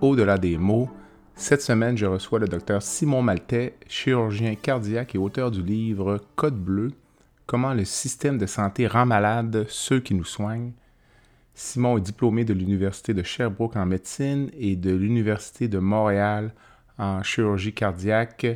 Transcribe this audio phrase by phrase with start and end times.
[0.00, 0.88] au-delà des mots.
[1.34, 6.58] Cette semaine, je reçois le docteur Simon Maltais, chirurgien cardiaque et auteur du livre Code
[6.58, 6.92] bleu,
[7.46, 10.72] comment le système de santé rend malade ceux qui nous soignent.
[11.54, 16.52] Simon est diplômé de l'Université de Sherbrooke en médecine et de l'Université de Montréal
[16.98, 18.46] en chirurgie cardiaque.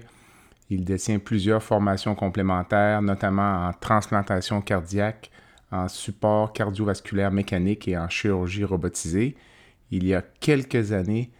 [0.70, 5.30] Il détient plusieurs formations complémentaires, notamment en transplantation cardiaque,
[5.70, 9.36] en support cardiovasculaire mécanique et en chirurgie robotisée.
[9.90, 11.30] Il y a quelques années,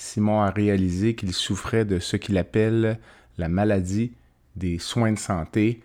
[0.00, 3.00] Simon a réalisé qu'il souffrait de ce qu'il appelle
[3.36, 4.12] la maladie
[4.54, 5.80] des soins de santé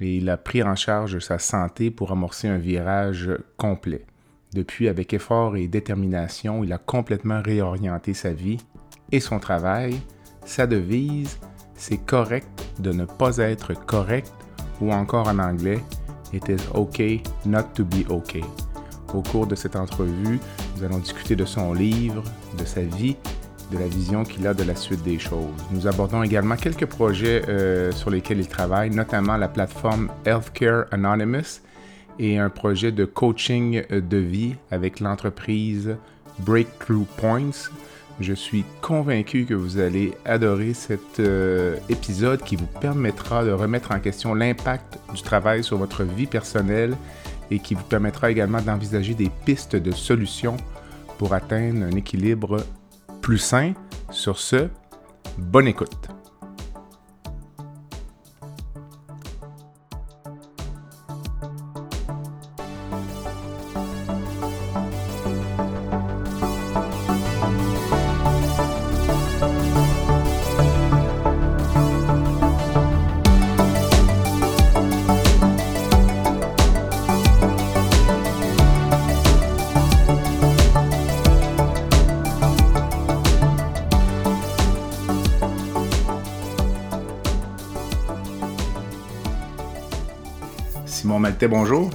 [0.00, 4.06] et il a pris en charge sa santé pour amorcer un virage complet.
[4.54, 8.58] Depuis, avec effort et détermination, il a complètement réorienté sa vie
[9.10, 10.00] et son travail.
[10.44, 11.36] Sa devise,
[11.74, 14.32] c'est correct de ne pas être correct
[14.80, 15.80] ou encore en anglais,
[16.32, 18.44] It is okay not to be okay.
[19.12, 20.38] Au cours de cette entrevue,
[20.76, 22.22] nous allons discuter de son livre,
[22.58, 23.16] de sa vie,
[23.70, 25.54] de la vision qu'il a de la suite des choses.
[25.70, 31.60] Nous abordons également quelques projets euh, sur lesquels il travaille, notamment la plateforme Healthcare Anonymous
[32.18, 35.96] et un projet de coaching euh, de vie avec l'entreprise
[36.40, 37.70] Breakthrough Points.
[38.18, 43.92] Je suis convaincu que vous allez adorer cet euh, épisode qui vous permettra de remettre
[43.92, 46.96] en question l'impact du travail sur votre vie personnelle
[47.50, 50.56] et qui vous permettra également d'envisager des pistes de solutions
[51.18, 52.64] pour atteindre un équilibre
[53.26, 53.72] plus sain.
[54.12, 54.68] Sur ce,
[55.36, 56.15] bonne écoute.
[91.48, 91.90] Bonjour.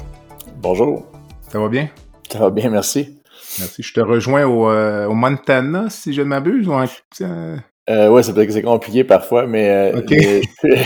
[0.58, 1.06] Bonjour.
[1.50, 1.90] Ça va bien?
[2.30, 3.22] Ça va bien, merci.
[3.60, 3.82] Merci.
[3.82, 6.68] Je te rejoins au, euh, Montana, si je ne m'abuse.
[6.68, 6.74] Ou
[7.22, 8.10] euh...
[8.10, 10.02] oui, c'est compliqué parfois, mais, euh,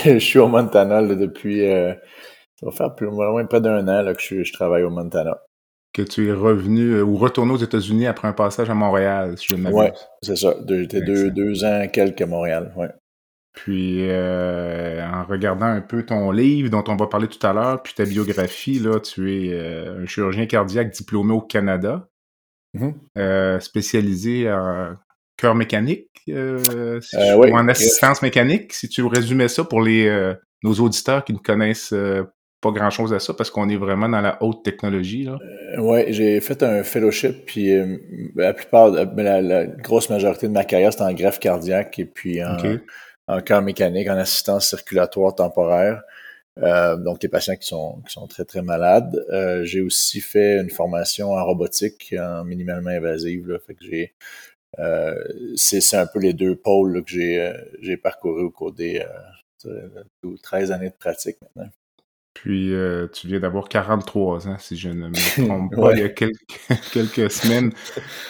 [0.06, 1.68] je, suis au Montana depuis.
[1.68, 1.94] Euh,
[2.60, 5.40] ça va faire plus moins près d'un an que je, travaille au Montana.
[5.92, 9.56] Que tu es revenu ou retourné aux États-Unis après un passage à Montréal, si je
[9.56, 9.80] ne m'abuse.
[9.80, 9.88] Oui,
[10.22, 10.54] c'est ça.
[10.68, 12.74] J'étais deux, deux, ans quelques à Montréal.
[12.78, 12.90] Ouais.
[13.56, 17.82] Puis euh, en regardant un peu ton livre dont on va parler tout à l'heure,
[17.82, 22.10] puis ta biographie, là, tu es euh, un chirurgien cardiaque diplômé au Canada,
[22.78, 22.94] mm-hmm.
[23.18, 24.96] euh, spécialisé en
[25.38, 28.74] cœur mécanique ou en assistance mécanique.
[28.74, 30.34] Si tu résumais ça pour les
[30.64, 31.94] nos auditeurs qui ne connaissent
[32.62, 35.30] pas grand-chose à ça, parce qu'on est vraiment dans la haute technologie.
[35.78, 37.70] oui, j'ai fait un fellowship, puis
[38.36, 42.44] la plupart, ben, la, grosse majorité de ma carrière, c'était en greffe cardiaque et puis
[42.44, 42.58] en
[43.28, 46.04] en cœur mécanique, en assistance circulatoire temporaire.
[46.60, 49.26] Euh, donc les patients qui sont, qui sont très très malades.
[49.32, 53.48] Euh, j'ai aussi fait une formation en robotique, en minimalement invasive.
[53.48, 54.14] Là, fait que j'ai
[54.80, 55.16] euh,
[55.56, 59.06] c'est un peu les deux pôles que j'ai j'ai parcouru au cours des
[60.44, 61.72] 13 années de pratique maintenant.
[62.36, 65.14] Puis euh, tu viens d'avoir 43 ans, si je ne me
[65.48, 66.10] trompe pas, il y a
[66.92, 67.72] quelques, semaines.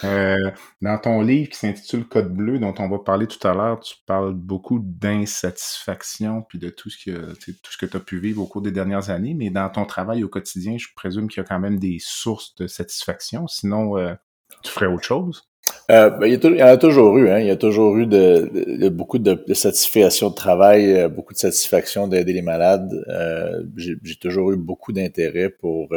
[0.04, 0.50] Euh,
[0.80, 3.96] dans ton livre qui s'intitule Code bleu, dont on va parler tout à l'heure, tu
[4.06, 8.40] parles beaucoup d'insatisfaction, puis de tout ce, que, tout ce que tu as pu vivre
[8.40, 9.34] au cours des dernières années.
[9.34, 12.54] Mais dans ton travail au quotidien, je présume qu'il y a quand même des sources
[12.54, 13.48] de satisfaction.
[13.48, 14.14] Sinon, euh,
[14.62, 15.48] tu ferais autre chose?
[15.90, 17.38] Euh, ben, il, y en a toujours eu, hein.
[17.38, 21.38] Il y a toujours eu de, beaucoup de, de, satisfaction de travail, euh, beaucoup de
[21.38, 22.92] satisfaction d'aider les malades.
[23.08, 25.88] Euh, j'ai toujours eu beaucoup d'intérêt pour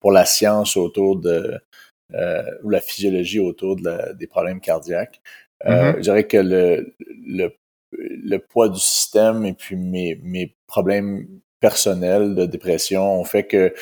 [0.00, 1.54] pour la science autour de
[2.64, 5.20] ou la physiologie autour de des problèmes cardiaques.
[5.64, 5.96] Mm-hmm.
[5.96, 6.94] Je dirais que le,
[7.26, 7.50] le,
[7.92, 11.26] le poids du système et puis mes, mes problèmes
[11.60, 13.74] personnels de dépression ont fait que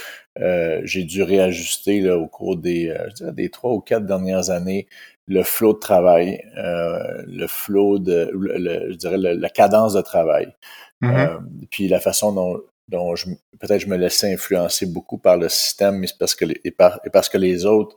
[0.85, 2.95] j'ai dû réajuster là, au cours des,
[3.33, 4.87] des trois ou quatre dernières années
[5.29, 10.55] le flot de travail, euh, le flot de, je dirais, la cadence de travail.
[11.03, 11.29] Mm-hmm.
[11.29, 11.39] euh,
[11.71, 13.27] puis la façon dont, dont je,
[13.59, 16.71] peut-être je me laissais influencer beaucoup par le système, mais c'est parce que les, et,
[16.71, 17.97] parce que les autres,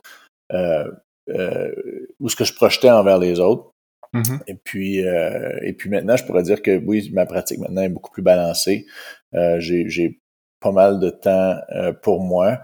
[0.52, 0.90] euh,
[1.30, 1.72] euh,
[2.18, 3.70] ou ce que je projetais envers les autres,
[4.12, 4.40] Mm-hmm.
[4.48, 7.88] Et puis euh, et puis maintenant, je pourrais dire que oui, ma pratique maintenant est
[7.88, 8.86] beaucoup plus balancée.
[9.34, 10.18] Euh, j'ai
[10.60, 12.60] pas mal de temps euh, pour moi.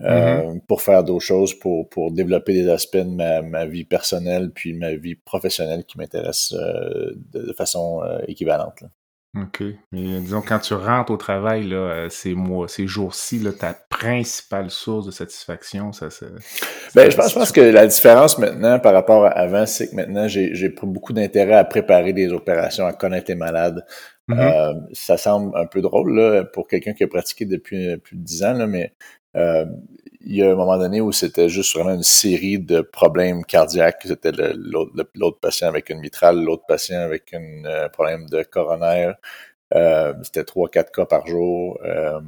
[0.00, 0.60] Mm-hmm.
[0.68, 4.72] pour faire d'autres choses, pour, pour développer des aspects de ma, ma vie personnelle puis
[4.72, 8.80] ma vie professionnelle qui m'intéressent de, façon équivalente.
[8.82, 8.88] Là.
[9.42, 9.62] OK.
[9.92, 14.70] Mais disons, quand tu rentres au travail, là, euh, ces mois, ces jours-ci, ta principale
[14.70, 16.26] source de satisfaction, ça, c'est.
[16.94, 19.96] Ben, je pense, je pense que la différence maintenant par rapport à avant, c'est que
[19.96, 23.84] maintenant, j'ai beaucoup d'intérêt à préparer des opérations, à connaître les malades.
[24.28, 24.40] Mm-hmm.
[24.40, 28.22] Euh, ça semble un peu drôle là, pour quelqu'un qui a pratiqué depuis plus de
[28.22, 28.92] dix ans, là, mais
[29.36, 29.64] euh,
[30.20, 34.02] il y a un moment donné où c'était juste vraiment une série de problèmes cardiaques.
[34.04, 39.16] C'était l'autre patient avec une mitrale, l'autre patient avec un euh, problème de coronaire.
[39.74, 41.78] Euh, c'était trois, quatre cas par jour.
[41.84, 42.20] Euh,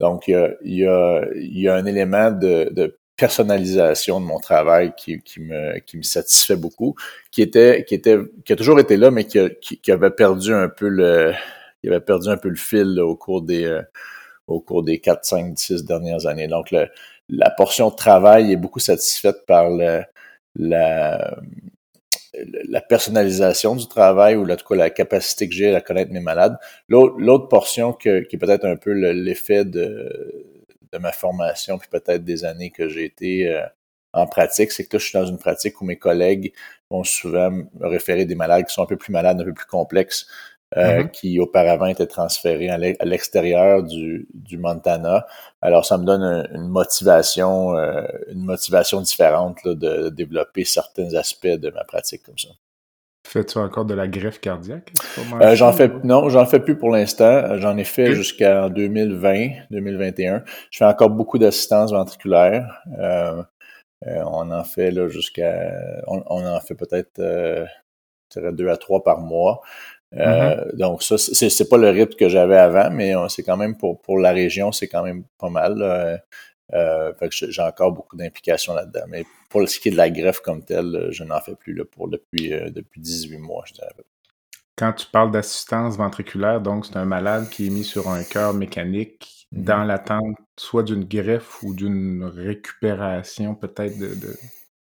[0.00, 4.20] donc, il y a, il y, a, il y a un élément de, de personnalisation
[4.20, 6.94] de mon travail qui, qui, me, qui me satisfait beaucoup,
[7.30, 10.70] qui était, qui était, qui a toujours été là, mais qui, qui, avait perdu un
[10.70, 11.34] peu le,
[11.82, 13.80] qui avait perdu un peu le fil au cours des,
[14.46, 16.48] au cours des 4, 5, 6 dernières années.
[16.48, 16.88] Donc, le,
[17.30, 20.06] la portion de travail est beaucoup satisfaite par la,
[22.68, 26.20] la personnalisation du travail ou en tout cas la capacité que j'ai à connaître mes
[26.20, 26.58] malades.
[26.88, 30.46] L'autre portion que, qui est peut-être un peu l'effet de,
[30.92, 33.62] de ma formation, puis peut-être des années que j'ai été euh,
[34.12, 36.52] en pratique, c'est que là, je suis dans une pratique où mes collègues
[36.90, 39.66] vont souvent me référer des malades qui sont un peu plus malades, un peu plus
[39.66, 40.26] complexes.
[40.76, 41.10] Euh, mm-hmm.
[41.10, 45.26] qui auparavant était transféré à l'extérieur du, du, Montana.
[45.60, 51.48] Alors, ça me donne une motivation, euh, une motivation différente là, de développer certains aspects
[51.48, 52.50] de ma pratique comme ça.
[53.26, 54.92] Fais-tu encore de la greffe cardiaque?
[55.40, 57.58] Euh, j'en fais non, j'en fais plus pour l'instant.
[57.58, 60.44] J'en ai fait jusqu'en 2020, 2021.
[60.70, 62.80] Je fais encore beaucoup d'assistance ventriculaire.
[64.06, 65.68] on en fait là jusqu'à
[66.06, 67.20] on, on, en fait peut-être
[68.36, 69.62] deux à trois par mois.
[70.16, 70.76] Euh, mm-hmm.
[70.76, 74.00] Donc ça, c'est pas le rythme que j'avais avant, mais euh, c'est quand même pour,
[74.00, 75.82] pour la région, c'est quand même pas mal.
[76.72, 79.04] Euh, j'ai encore beaucoup d'implications là-dedans.
[79.08, 81.84] Mais pour ce qui est de la greffe comme telle, je n'en fais plus là,
[81.84, 83.90] pour depuis, depuis 18 mois, je dirais.
[84.76, 88.54] Quand tu parles d'assistance ventriculaire, donc c'est un malade qui est mis sur un cœur
[88.54, 89.64] mécanique mm-hmm.
[89.64, 94.36] dans l'attente soit d'une greffe ou d'une récupération peut-être de, de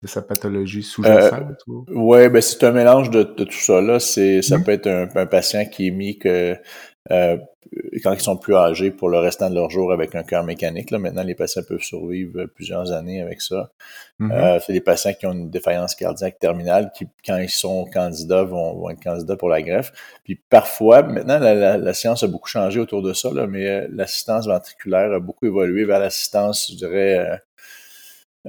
[0.07, 1.57] sa pathologie sous-jacente?
[1.69, 3.81] Euh, oui, ben c'est un mélange de, tout ça.
[3.81, 3.99] Là.
[3.99, 4.65] C'est, ça mmh.
[4.65, 6.57] peut être un, patient qui est mis que
[7.11, 7.37] euh,
[8.03, 10.91] quand ils sont plus âgés pour le restant de leur jour avec un cœur mécanique.
[10.91, 10.99] Là.
[10.99, 13.71] Maintenant, les patients peuvent survivre plusieurs années avec ça.
[14.21, 17.85] Mmh euh, c'est des patients qui ont une défaillance cardiaque terminale qui, quand ils sont
[17.93, 19.93] candidats, vont, vont être candidats pour la greffe.
[20.25, 24.47] Puis parfois, maintenant, la, la, science a beaucoup changé autour de ça, là, mais l'assistance
[24.47, 27.43] ventriculaire a beaucoup évolué vers l'assistance, je dirais,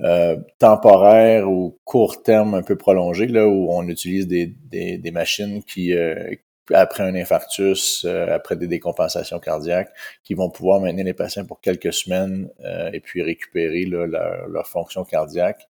[0.04, 5.12] euh, temporaire ou court terme un peu prolongé, là, où on utilise des, des, des
[5.12, 6.34] machines qui, euh,
[6.74, 9.92] après un infarctus, euh, après des décompensations cardiaques,
[10.24, 12.50] qui vont pouvoir maintenir les patients pour quelques semaines
[12.94, 15.68] et puis récupérer là, leur, leur, fonction cardiaque,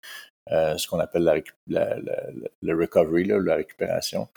[0.49, 1.35] ce qu'on appelle la,
[1.67, 2.23] la, la,
[2.61, 4.27] le recovery, là, la récupération,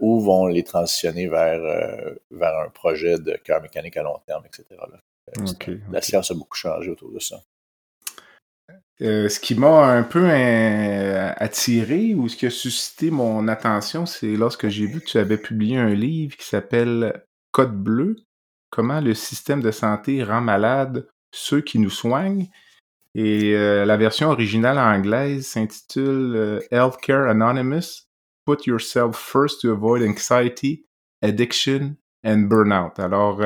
[0.00, 1.60] ou vont les transitionner vers,
[2.30, 4.64] vers un projet de cœur mécanique à long terme, etc.
[4.70, 4.98] Là.
[5.90, 7.40] La science a beaucoup changé autour de ça.
[9.02, 14.06] Euh, ce qui m'a un peu euh, attiré ou ce qui a suscité mon attention,
[14.06, 18.16] c'est lorsque j'ai vu que tu avais publié un livre qui s'appelle Code bleu,
[18.70, 22.46] comment le système de santé rend malade ceux qui nous soignent.
[23.16, 28.06] Et euh, la version originale anglaise s'intitule Healthcare Anonymous,
[28.46, 30.84] Put Yourself First to Avoid Anxiety,
[31.22, 33.00] Addiction and Burnout.
[33.00, 33.40] Alors,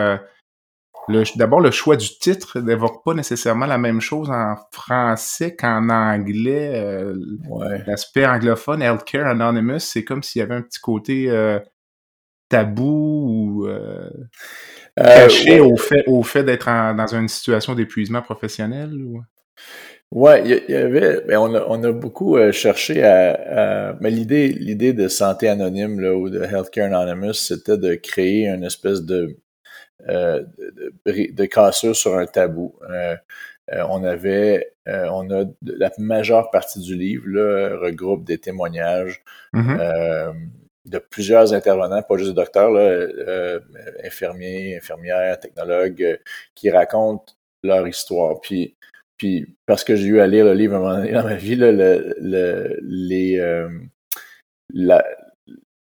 [1.09, 6.73] D'abord, le choix du titre n'évoque pas nécessairement la même chose en français qu'en anglais.
[6.75, 7.15] Euh,
[7.87, 11.61] l'aspect anglophone, Healthcare Anonymous, c'est comme s'il y avait un petit côté euh,
[12.49, 14.11] tabou ou euh,
[14.97, 18.93] caché au fait, au fait d'être dans une situation d'épuisement professionnel.
[18.93, 19.23] Ou...
[20.11, 24.93] Ouais, il y, avait, ben, on, a, on a beaucoup cherché à, mais l'idée, l'idée
[24.93, 29.37] de santé anonyme là, ou de Healthcare Anonymous, c'était de créer une espèce de
[30.07, 32.75] de, de, cassure sur un tabou.
[32.91, 33.17] Euh,
[33.73, 39.25] euh, on avait, on a la majeure partie du livre là, regroupe des témoignages
[39.55, 40.35] mm-hmm.
[40.85, 43.09] de plusieurs intervenants, pas juste des docteurs, là,
[44.05, 46.21] infirmiers, infirmières, technologues,
[46.55, 47.33] qui racontent
[47.65, 48.41] leur histoire.
[48.41, 48.77] Puis,
[49.17, 51.35] puis parce que j'ai eu à lire le livre à un moment donné dans ma
[51.35, 53.67] vie, là, le, le, les,
[54.73, 55.05] la,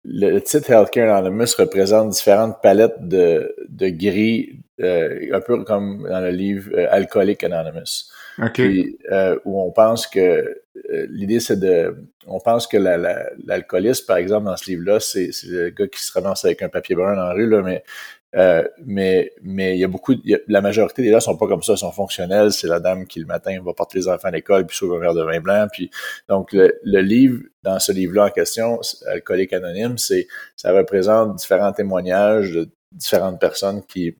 [0.05, 6.21] le titre Healthcare Anonymous représente différentes palettes de, de gris, euh, un peu comme dans
[6.21, 8.11] le livre euh, Alcoolic Anonymous.
[8.55, 8.99] Puis,
[9.45, 10.63] où on pense que
[11.11, 11.95] l'idée, c'est de...
[12.27, 16.45] On pense que l'alcoolisme, par exemple, dans ce livre-là, c'est le gars qui se ramasse
[16.45, 17.85] avec un papier brun dans la rue, là, mais
[18.35, 20.15] euh, mais mais il y a beaucoup,
[20.49, 22.53] la majorité des gens sont pas comme ça, sont fonctionnels.
[22.53, 24.99] C'est la dame qui le matin va porter les enfants à l'école puis sauve un
[24.99, 25.67] verre de vin blanc.
[25.71, 25.91] Puis
[26.29, 32.53] donc le, livre, dans ce livre-là en question, Alcoolique anonyme, c'est ça représente différents témoignages
[32.53, 34.17] de différentes personnes qui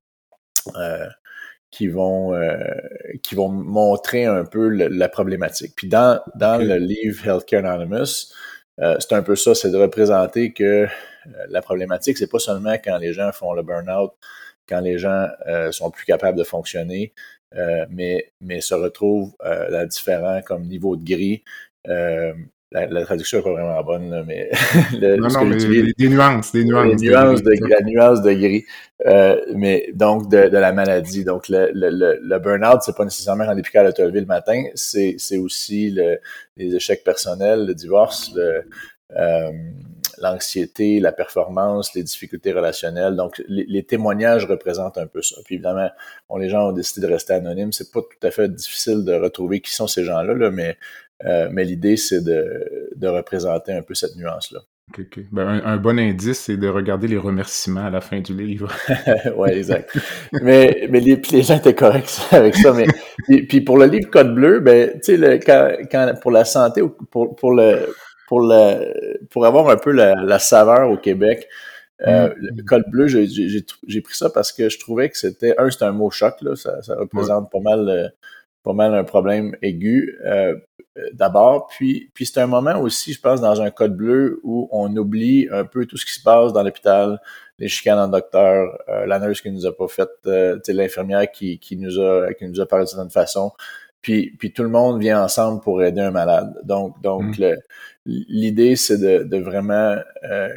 [0.77, 1.07] euh,
[1.71, 2.59] qui vont euh,
[3.23, 5.73] qui vont montrer un peu la problématique.
[5.75, 8.35] Puis dans dans le livre Healthcare Anonymous,
[8.81, 10.89] euh, c'est un peu ça, c'est de représenter que euh,
[11.49, 14.13] la problématique, c'est pas seulement quand les gens font le burn-out,
[14.69, 17.13] quand les gens euh, sont plus capables de fonctionner,
[17.91, 21.45] mais, mais se retrouvent dans différents comme niveau de gris.
[22.73, 24.51] La, traduction n'est pas vraiment bonne, mais,
[24.99, 26.97] le, non, non, mais des nuances, des nuances.
[26.97, 28.65] Des nuances de, la nuance de gris,
[29.55, 31.25] mais donc de, de, la maladie.
[31.25, 34.65] Donc le, le, le burn-out, c'est pas nécessairement quand capable de te lever le matin,
[34.75, 36.19] c'est aussi le,
[36.57, 38.65] les échecs personnels, le divorce, le,
[40.19, 43.17] l'anxiété, la performance, les difficultés relationnelles.
[43.17, 45.37] Donc, les, témoignages représentent un peu ça.
[45.45, 45.91] Puis évidemment,
[46.29, 47.73] bon, les gens ont décidé de rester anonymes.
[47.73, 50.77] C'est pas tout à fait difficile de retrouver qui sont ces gens-là, là, mais,
[51.25, 54.61] euh, mais l'idée, c'est de, de, représenter un peu cette nuance-là.
[55.31, 58.71] Ben, un, bon indice, c'est de regarder les remerciements à la fin du livre.
[59.37, 59.97] oui, exact.
[60.43, 62.73] mais mais les, les gens étaient corrects avec ça.
[62.73, 62.87] Mais
[63.45, 67.37] puis, pour le livre Code bleu, ben tu sais, quand, quand, pour la santé, pour,
[67.37, 67.87] pour le
[68.33, 71.49] pour, le, pour avoir un peu la, saveur au Québec.
[72.07, 72.35] Euh, mm.
[72.39, 75.93] Le col bleu, j'ai pris ça parce que je trouvais que c'était, un, c'est un
[75.93, 78.09] mot choc, là, ça, représente pas mal euh,
[78.63, 80.55] pas mal un problème aigu euh,
[81.13, 81.69] d'abord.
[81.69, 85.49] Puis, puis c'est un moment aussi, je pense, dans un code bleu où on oublie
[85.51, 87.21] un peu tout ce qui se passe dans l'hôpital,
[87.59, 90.09] les chicanes en docteur, la nurse qui nous a pas fait,
[90.69, 93.53] l'infirmière qui, qui nous a qui nous a parlé de certaine façon.
[94.03, 96.53] Puis, puis tout le monde vient ensemble pour aider un malade.
[96.65, 97.55] Donc, donc mm.
[98.05, 100.49] l'idée, c'est de, de, vraiment euh,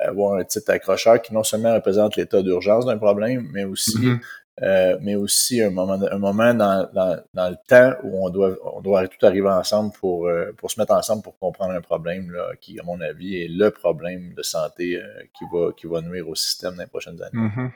[0.00, 4.18] avoir un titre accrocheur qui non seulement représente l'état d'urgence d'un problème, mais aussi, mm-hmm.
[4.62, 8.80] Euh, mais aussi un moment, un moment dans, dans, le temps où on doit, on
[8.80, 12.80] doit tout arriver ensemble pour, euh, pour se mettre ensemble pour comprendre un problème qui,
[12.80, 16.34] à mon avis, est le problème de santé euh, qui, va, qui va nuire au
[16.34, 17.48] système dans les prochaines années.
[17.48, 17.70] Mm-hmm.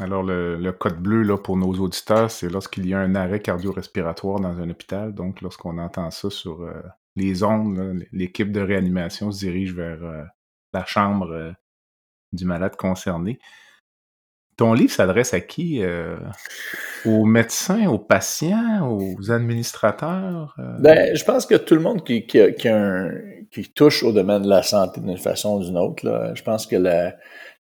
[0.00, 4.40] Alors, le, code bleu là, pour nos auditeurs, c'est lorsqu'il y a un arrêt cardio-respiratoire
[4.40, 5.14] dans un hôpital.
[5.14, 6.68] Donc, lorsqu'on entend ça sur
[7.14, 10.00] les ondes, l'équipe de réanimation se dirige vers
[10.72, 11.54] la chambre
[12.32, 13.38] du malade concerné.
[14.56, 15.82] Ton livre s'adresse à qui
[17.04, 22.38] Aux médecins, aux patients, aux administrateurs ben, Je pense que tout le monde qui, qui,
[23.50, 26.66] qui, touche au domaine de la santé d'une façon ou d'une autre, là, je pense
[26.66, 27.14] que la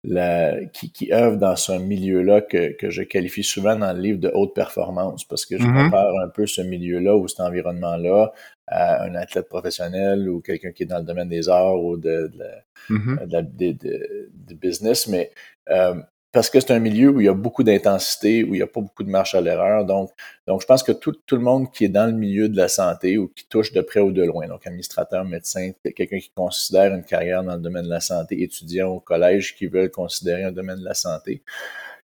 [0.03, 4.19] la, qui, qui œuvre dans ce milieu-là que, que je qualifie souvent dans le livre
[4.19, 5.85] de haute performance, parce que je mm-hmm.
[5.85, 8.31] compare un peu ce milieu-là ou cet environnement-là
[8.67, 12.31] à un athlète professionnel ou quelqu'un qui est dans le domaine des arts ou de,
[12.33, 13.27] de, mm-hmm.
[13.27, 15.31] de, de, de business, mais
[15.69, 15.95] euh,
[16.31, 18.67] parce que c'est un milieu où il y a beaucoup d'intensité, où il n'y a
[18.67, 19.85] pas beaucoup de marche à l'erreur.
[19.85, 20.11] Donc,
[20.45, 22.67] donc, je pense que tout, tout, le monde qui est dans le milieu de la
[22.67, 26.93] santé ou qui touche de près ou de loin, donc administrateur, médecin, quelqu'un qui considère
[26.93, 30.51] une carrière dans le domaine de la santé, étudiant au collège qui veulent considérer un
[30.51, 31.41] domaine de la santé.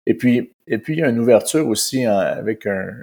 [0.07, 2.93] Et puis, et puis il y a une ouverture aussi avec un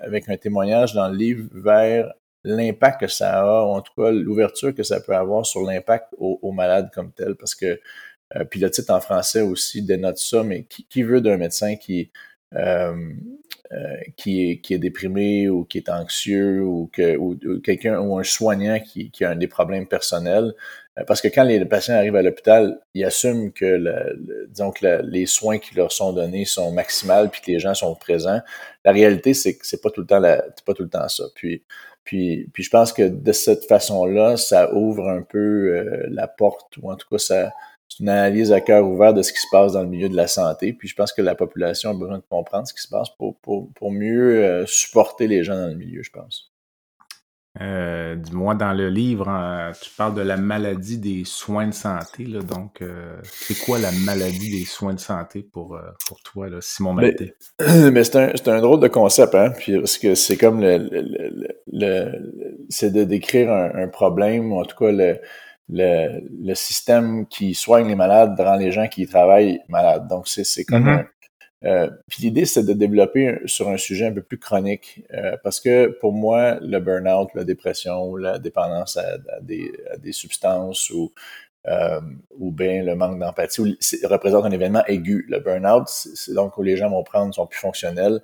[0.00, 4.10] avec un témoignage dans le livre vers l'impact que ça a, ou en tout cas
[4.10, 7.78] l'ouverture que ça peut avoir sur l'impact aux malades comme tel, parce que
[8.36, 12.10] euh, puis le titre en français aussi dénote ça, mais qui, veut d'un médecin qui,
[12.54, 12.94] euh,
[13.72, 18.78] euh, qui, est, déprimé ou qui est anxieux ou, que, ou, quelqu'un ou un soignant
[18.80, 20.54] qui, a des problèmes personnels?
[21.06, 23.82] Parce que quand les patients arrivent à l'hôpital, ils assument que,
[25.04, 28.40] les soins qui leur sont donnés sont maximales puis que les gens sont présents.
[28.84, 31.24] La réalité, c'est que c'est pas tout le temps pas tout le temps ça.
[31.34, 31.64] Puis
[32.04, 37.08] je pense que de cette façon-là, ça ouvre un peu la porte ou en tout
[37.10, 37.52] cas ça,
[37.88, 40.16] c'est une analyse à cœur ouvert de ce qui se passe dans le milieu de
[40.16, 40.72] la santé.
[40.72, 43.36] Puis je pense que la population a besoin de comprendre ce qui se passe pour,
[43.40, 46.52] pour, pour mieux euh, supporter les gens dans le milieu, je pense.
[47.60, 52.24] Euh, Dis-moi, dans le livre, hein, tu parles de la maladie des soins de santé.
[52.24, 56.48] Là, donc, euh, c'est quoi la maladie des soins de santé pour, euh, pour toi,
[56.48, 57.34] là, Simon ben, Maltais?
[57.92, 59.52] Mais, c'est un, un, drôle de concept, hein?
[59.58, 64.58] Puis, parce que c'est comme le, le, le, c'est de décrire un, un, problème, ou
[64.58, 65.18] en tout cas le,
[65.72, 70.06] le, le, système qui soigne les malades rend les gens qui y travaillent malades.
[70.08, 71.04] Donc, c'est comme
[71.64, 75.60] euh, puis l'idée, c'est de développer sur un sujet un peu plus chronique, euh, parce
[75.60, 81.12] que pour moi, le burn-out, la dépression, la dépendance à, des, à des, substances ou
[81.68, 82.00] euh,
[82.36, 85.24] ou bien le manque d'empathie représente un événement aigu.
[85.28, 88.20] Le burn-out, c'est donc où les gens vont prendre, sont plus fonctionnels,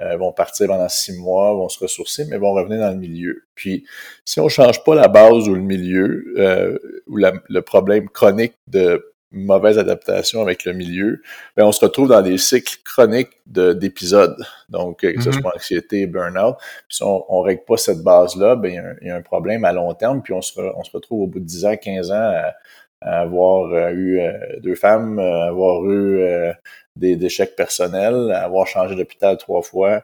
[0.00, 3.44] euh, vont partir pendant six mois, vont se ressourcer, mais vont revenir dans le milieu.
[3.54, 3.84] Puis,
[4.24, 9.04] si on change pas la base ou le milieu, euh, ou le problème chronique de
[9.32, 11.22] mauvaise adaptation avec le milieu,
[11.56, 14.36] ben on se retrouve dans des cycles chroniques d'épisodes.
[14.68, 15.40] Donc, que ce mm-hmm.
[15.40, 16.56] soit anxiété, burn-out.
[16.88, 19.72] Puis si on, on règle pas cette base-là, ben il y, a un problème à
[19.72, 22.14] long terme, puis on se, on se retrouve au bout de 10 ans, 15 ans
[22.14, 22.54] à,
[23.00, 26.52] avoir euh, eu euh, deux femmes, euh, avoir eu
[26.96, 30.02] des échecs personnels, avoir changé d'hôpital trois fois.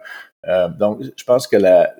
[0.78, 1.94] donc, je pense que la,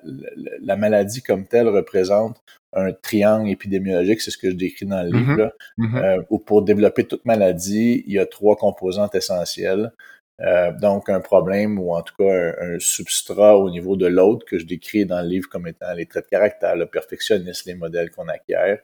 [0.61, 2.41] la, maladie comme telle représente
[2.73, 5.93] un triangle épidémiologique, c'est ce que je décris dans le livre, mm-hmm.
[5.93, 6.25] Mm-hmm.
[6.29, 9.91] où pour développer toute maladie, il y a trois composantes essentielles.
[10.81, 14.65] donc, un problème ou en tout cas un, substrat au niveau de l'autre que je
[14.65, 18.29] décris dans le livre comme étant les traits de caractère, le perfectionnisme, les modèles qu'on
[18.29, 18.79] acquiert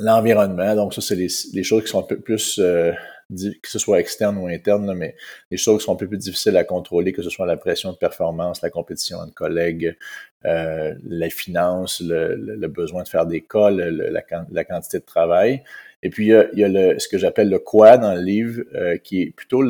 [0.00, 0.74] l'environnement.
[0.74, 2.92] Donc, ça, c'est les, choses qui sont un peu plus, euh,
[3.30, 5.16] que ce soit externe ou interne, mais
[5.50, 7.92] les choses qui sont un peu plus difficiles à contrôler, que ce soit la pression
[7.92, 9.96] de performance, la compétition entre collègues,
[10.44, 15.62] euh, les finances, le, besoin de faire des cas, la, quantité de travail.
[16.02, 19.22] Et puis, il y a, ce que j'appelle le quoi dans le livre, euh, qui
[19.22, 19.62] est plutôt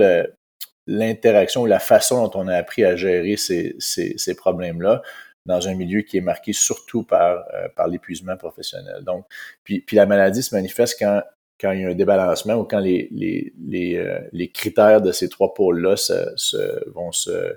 [0.87, 5.02] l'interaction ou la façon dont on a appris à gérer ces problèmes-là
[5.46, 9.02] dans un milieu qui est marqué surtout par, euh, par l'épuisement professionnel.
[9.04, 9.24] Donc,
[9.64, 11.22] puis, puis la maladie se manifeste quand,
[11.60, 15.28] quand il y a un débalancement ou quand les, les, les, euh, critères de ces
[15.28, 17.56] trois pôles-là se, vont se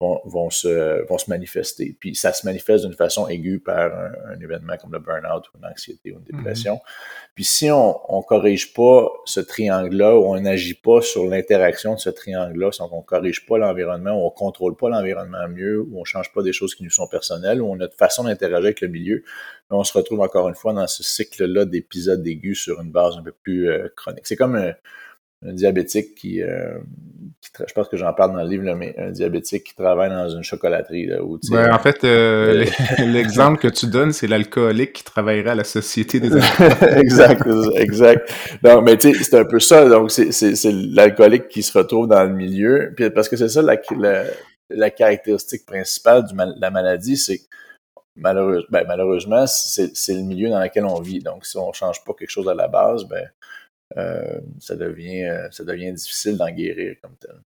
[0.00, 1.96] vont, vont, se, vont se manifester.
[1.98, 5.66] Puis ça se manifeste d'une façon aiguë par un, événement comme le burn-out ou une
[5.66, 6.36] anxiété ou une mm-hmm.
[6.36, 6.80] dépression.
[7.34, 11.98] Puis si on ne corrige pas ce triangle-là ou on n'agit pas sur l'interaction de
[11.98, 16.00] ce triangle-là, si on ne corrige pas l'environnement, ou on contrôle pas l'environnement mieux, ou
[16.00, 18.56] on change pas des choses qui nous sont personnelles, ou on a une façon d'interagir
[18.56, 19.22] avec le milieu,
[19.70, 23.22] on se retrouve encore une fois dans ce cycle-là d'épisodes aigus sur une base un
[23.22, 24.26] peu plus euh, chronique.
[24.26, 24.72] C'est comme un,
[25.44, 26.78] un diabétique qui, euh,
[27.66, 30.42] je pense que j'en parle dans le livre, mais un diabétique qui travaille dans une
[30.42, 31.06] chocolaterie.
[31.06, 32.64] Là, où, ben, en fait, euh,
[32.98, 36.28] l'exemple que tu donnes, c'est l'alcoolique qui travaillerait à la Société des
[36.96, 38.32] Exact, exact.
[38.62, 39.88] Donc, mais tu sais, c'est un peu ça.
[39.88, 42.92] Donc, c'est l'alcoolique qui se retrouve dans le milieu.
[42.96, 43.76] Puis, parce que c'est ça la,
[44.70, 47.42] la, caractéristique principale de la maladie, c'est
[48.16, 51.20] malheureusement, ben, malheureusement, c'est le milieu dans lequel on vit.
[51.20, 53.26] Donc, si on change pas quelque chose à la base, ben euh,
[53.94, 57.40] ça, devient, euh, ça devient difficile d'en guérir comme tel.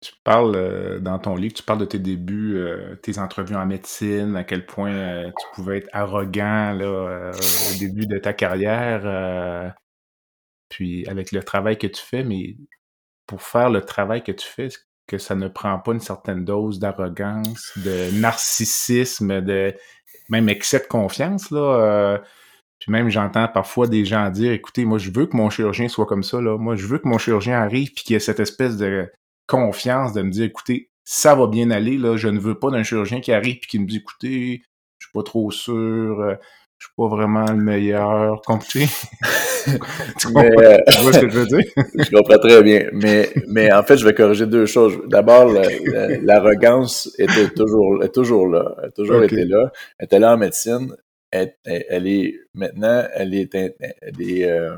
[0.00, 2.60] Tu parles euh, dans ton livre, tu parles de tes débuts,
[3.02, 8.18] tes entrevues en médecine, à quel point tu pouvais être arrogant là, au début de
[8.18, 9.74] ta carrière,
[10.68, 12.56] puis avec le travail que tu fais, mais
[13.26, 16.44] pour faire le travail que tu fais, est-ce que ça ne prend pas une certaine
[16.44, 19.74] dose d'arrogance, de narcissisme, de
[20.28, 22.20] même excès de confiance là
[22.78, 26.06] puis même, j'entends parfois des gens dire, écoutez, moi, je veux que mon chirurgien soit
[26.06, 26.56] comme ça, là.
[26.56, 29.10] Moi, je veux que mon chirurgien arrive puis qu'il ait cette espèce de
[29.46, 32.16] confiance de me dire, écoutez, ça va bien aller, là.
[32.16, 34.62] Je ne veux pas d'un chirurgien qui arrive puis qui me dit, écoutez,
[34.98, 36.34] je suis pas trop sûr, euh,
[36.78, 38.40] je suis pas vraiment le meilleur.
[38.42, 38.88] Compris?
[40.20, 40.44] tu, comprends,
[40.92, 41.64] tu vois ce que je veux dire?
[41.76, 42.86] je comprends très bien.
[42.92, 44.96] Mais, mais en fait, je vais corriger deux choses.
[45.08, 45.52] D'abord,
[46.22, 48.76] l'arrogance était toujours, est toujours là.
[48.78, 49.72] Elle a toujours été là.
[49.98, 50.94] Elle était là en médecine
[51.30, 53.74] elle, elle, est maintenant, elle est, elle
[54.20, 54.76] est, euh,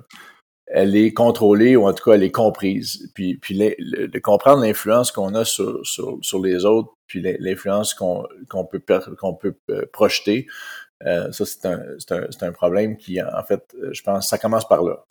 [0.66, 3.10] elle est contrôlée ou en tout cas elle est comprise.
[3.14, 8.26] Puis, puis de comprendre l'influence qu'on a sur, sur, sur, les autres, puis l'influence qu'on
[8.48, 8.82] qu'on peut
[9.18, 10.46] qu'on peut euh, projeter,
[11.06, 14.82] euh, ça c'est un, un, un problème qui en fait, je pense, ça commence par
[14.82, 15.04] là.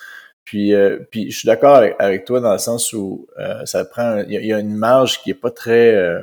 [0.46, 0.74] Puis,
[1.12, 3.28] puis je suis d'accord avec, toi dans le sens où
[3.66, 6.20] ça prend, il y, a une marge qui est pas très,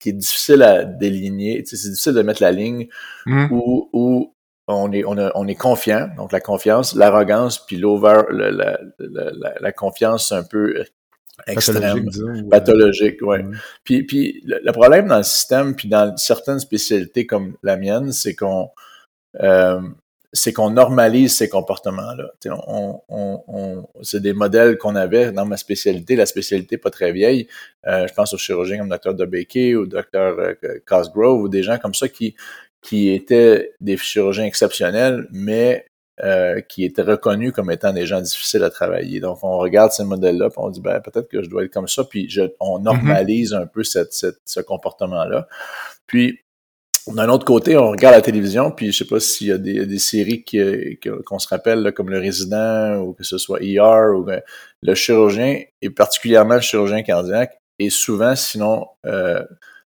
[0.00, 1.62] qui est difficile à déligner.
[1.62, 2.88] Tu sais, c'est difficile de mettre la ligne
[3.26, 3.48] mmh.
[3.50, 4.35] où, où
[4.68, 8.78] on est, on, a, on est confiant, donc la confiance, l'arrogance, puis l'over, la, la,
[8.98, 10.84] la, la, confiance un peu
[11.46, 13.44] extrême, pathologique, pathologique ouais.
[13.84, 18.34] Puis, puis le, problème dans le système, puis dans certaines spécialités comme la mienne, c'est
[18.34, 18.70] qu'on
[19.40, 19.80] euh,
[20.32, 22.30] c'est qu'on normalise ces comportements-là.
[22.66, 27.12] On, on, on, c'est des modèles qu'on avait dans ma spécialité, la spécialité pas très
[27.12, 27.48] vieille.
[27.86, 29.14] Euh, je pense aux chirurgiens comme Dr.
[29.14, 30.04] DeBakey ou Dr.
[30.14, 32.34] Euh, Cosgrove ou des gens comme ça qui
[32.86, 35.86] qui étaient des chirurgiens exceptionnels, mais
[36.22, 39.18] euh, qui étaient reconnus comme étant des gens difficiles à travailler.
[39.18, 41.88] Donc, on regarde ces modèles-là, puis on dit, ben, peut-être que je dois être comme
[41.88, 42.84] ça, puis je, on mhm.
[42.84, 45.48] normalise un peu cette, cette, ce comportement-là.
[46.06, 46.38] Puis,
[47.08, 49.84] d'un autre côté, on regarde la télévision, puis je sais pas s'il y a des,
[49.84, 54.24] des séries qu'on se rappelle, comme Le Résident, ou que ce soit ER, ou
[54.82, 59.42] le chirurgien, et particulièrement le chirurgien cardiaque, est souvent, sinon, euh,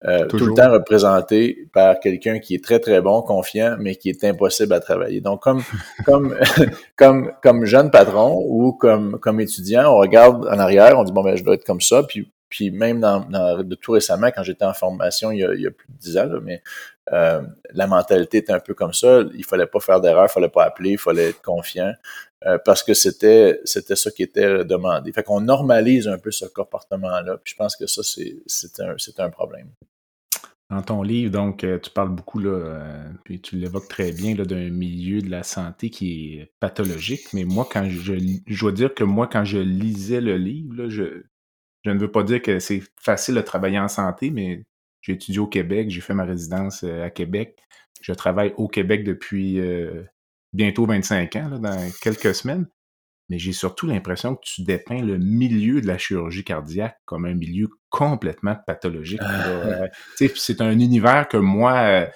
[0.05, 4.09] euh, tout le temps représenté par quelqu'un qui est très très bon, confiant, mais qui
[4.09, 5.21] est impossible à travailler.
[5.21, 5.63] Donc comme
[6.05, 6.37] comme
[6.95, 11.23] comme comme jeune patron ou comme comme étudiant, on regarde en arrière, on dit bon
[11.23, 14.63] ben je dois être comme ça, puis puis même dans, de tout récemment, quand j'étais
[14.63, 16.61] en formation il y, a, il y a, plus de dix ans, mais
[17.11, 17.41] euh,
[17.73, 19.21] la mentalité était un peu comme ça.
[19.33, 21.91] Il fallait pas faire d'erreur, il fallait pas appeler, il fallait être confiant.
[22.45, 25.11] Euh, parce que c'était c'était ça qui était demandé.
[25.11, 27.37] Fait qu'on normalise un peu ce comportement-là.
[27.43, 29.69] Puis je pense que ça, c'est un, un problème.
[30.69, 34.35] Dans ton livre, donc, euh, tu parles beaucoup, là, euh, puis tu l'évoques très bien,
[34.35, 37.31] d'un milieu de la santé qui est pathologique.
[37.33, 41.23] Mais moi, quand je, je dois dire que moi, quand je lisais le livre, je,
[41.85, 44.65] je ne veux pas dire que c'est facile de travailler en santé, mais
[45.01, 47.57] j'ai étudié au Québec, j'ai fait ma résidence à Québec.
[48.01, 49.61] Je travaille au Québec depuis
[50.53, 52.67] bientôt 25 ans, dans quelques semaines.
[53.29, 57.33] Mais j'ai surtout l'impression que tu dépeins le milieu de la chirurgie cardiaque comme un
[57.33, 59.21] milieu complètement pathologique.
[59.21, 62.07] Euh, c'est un univers que moi, euh,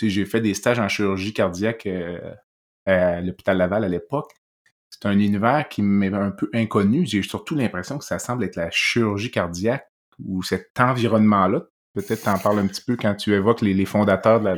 [0.00, 2.18] j'ai fait des stages en chirurgie cardiaque euh,
[2.86, 4.32] à l'hôpital Laval à l'époque.
[4.88, 7.06] C'est un univers qui m'est un peu inconnu.
[7.06, 9.86] J'ai surtout l'impression que ça semble être la chirurgie cardiaque
[10.24, 11.64] ou cet environnement-là.
[11.92, 14.48] Peut-être t'en parles un petit peu quand tu évoques les, fondateurs de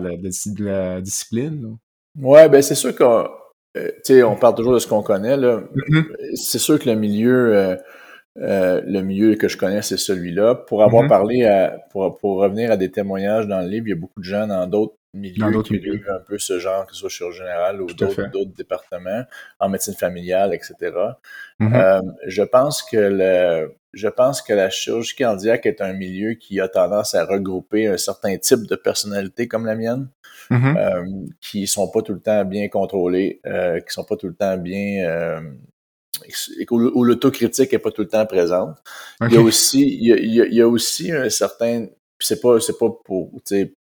[0.65, 1.77] la, discipline.
[2.21, 3.29] Ouais, ben c'est sûr qu'on
[3.77, 5.37] euh, on parle toujours de ce qu'on connaît.
[5.37, 5.63] Là.
[5.75, 6.37] Mm-hmm.
[6.37, 7.77] C'est sûr que le milieu, euh,
[8.39, 10.55] euh, le milieu que je connais, c'est celui-là.
[10.55, 11.09] Pour avoir mm-hmm.
[11.09, 14.21] parlé à, pour, pour revenir à des témoignages dans le livre, il y a beaucoup
[14.21, 17.39] de gens dans d'autres milieux qui vivent un peu ce genre, que ce soit chirurgie
[17.39, 19.25] générale ou d'autres départements,
[19.61, 20.75] en médecine familiale, etc.
[21.61, 22.15] Mm-hmm.
[22.27, 26.69] je pense que le, je pense que la chirurgie cardiaque est un milieu qui a
[26.69, 30.09] tendance à regrouper un certain type de personnalité comme la mienne,
[30.51, 30.77] mm-hmm.
[30.79, 34.35] euh, qui sont pas tout le temps bien contrôlés, euh, qui sont pas tout le
[34.35, 35.41] temps bien euh,
[36.71, 38.79] où, l'autocritique est pas tout le temps présente.
[39.21, 41.87] Il y a aussi, il y a, il y a aussi un certain,
[42.19, 43.31] c'est pas, c'est pas pour,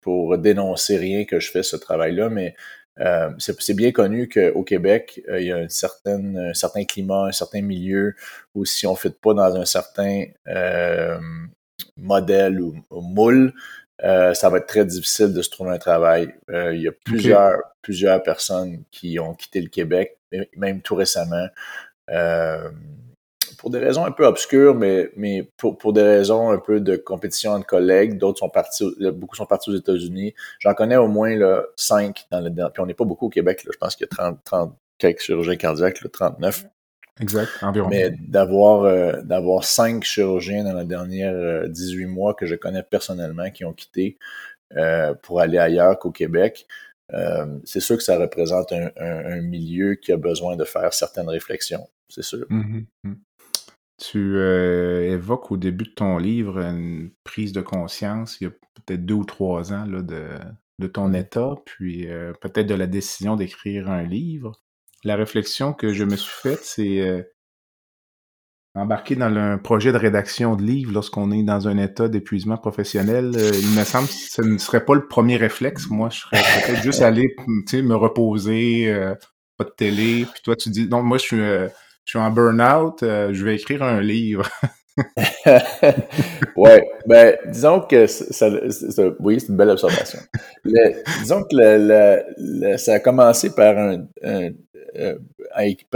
[0.01, 2.55] pour dénoncer rien que je fais ce travail-là, mais
[3.00, 7.26] euh, c'est bien connu qu'au Québec, euh, il y a une certaine, un certain climat,
[7.26, 8.14] un certain milieu
[8.55, 11.18] où si on ne fait pas dans un certain euh,
[11.96, 13.52] modèle ou, moule,
[13.98, 16.35] ça va être très difficile de se trouver un travail.
[16.48, 20.18] il y a plusieurs, plusieurs personnes qui ont quitté le Québec,
[20.57, 21.46] même tout récemment
[23.62, 26.96] pour des raisons un peu obscures, mais, mais pour, pour des raisons un peu de
[26.96, 28.18] compétition entre collègues.
[28.18, 30.35] D'autres sont partis, beaucoup sont partis aux États-Unis.
[30.59, 33.62] J'en connais au moins là, 5 dans le Puis on n'est pas beaucoup au Québec.
[33.62, 33.70] Là.
[33.72, 36.64] Je pense qu'il y a 30, 30 quelques chirurgiens cardiaques, là, 39.
[37.20, 37.88] Exact, environ.
[37.88, 42.83] Mais d'avoir euh, d'avoir cinq chirurgiens dans les dernières 18 euh, mois que je connais
[42.83, 44.18] personnellement qui ont quitté
[44.77, 46.66] euh, pour aller ailleurs qu'au Québec,
[47.14, 51.29] euh, c'est sûr que ça représente un, un, milieu qui a besoin de faire certaines
[51.29, 52.46] réflexions, c'est sûr.
[52.51, 52.85] Mm-hmm.
[53.05, 53.14] Mm.
[54.02, 58.50] Tu euh, évoques au début de ton livre une prise de conscience, il y a
[58.50, 60.26] peut-être deux ou trois ans, là, de,
[60.80, 64.60] de ton état, puis euh, peut-être de la décision d'écrire un livre.
[65.04, 67.22] La réflexion que je me suis faite, c'est euh,
[68.74, 73.30] embarquer dans un projet de rédaction de livre lorsqu'on est dans un état d'épuisement professionnel.
[73.36, 75.88] il me semble que ce ne serait pas le premier réflexe.
[75.88, 77.36] Moi, je serais peut-être juste aller
[77.72, 78.92] me reposer,
[79.56, 80.26] pas de télé.
[80.26, 81.40] Puis toi, tu dis, non, moi, je suis
[82.04, 84.48] je suis en burn-out, euh, je vais écrire un livre.
[86.56, 88.50] ouais, ben disons que ça,
[89.20, 90.18] oui, c'est une belle observation.
[91.20, 94.06] disons que ça a commencé par un,
[94.96, 95.18] euh,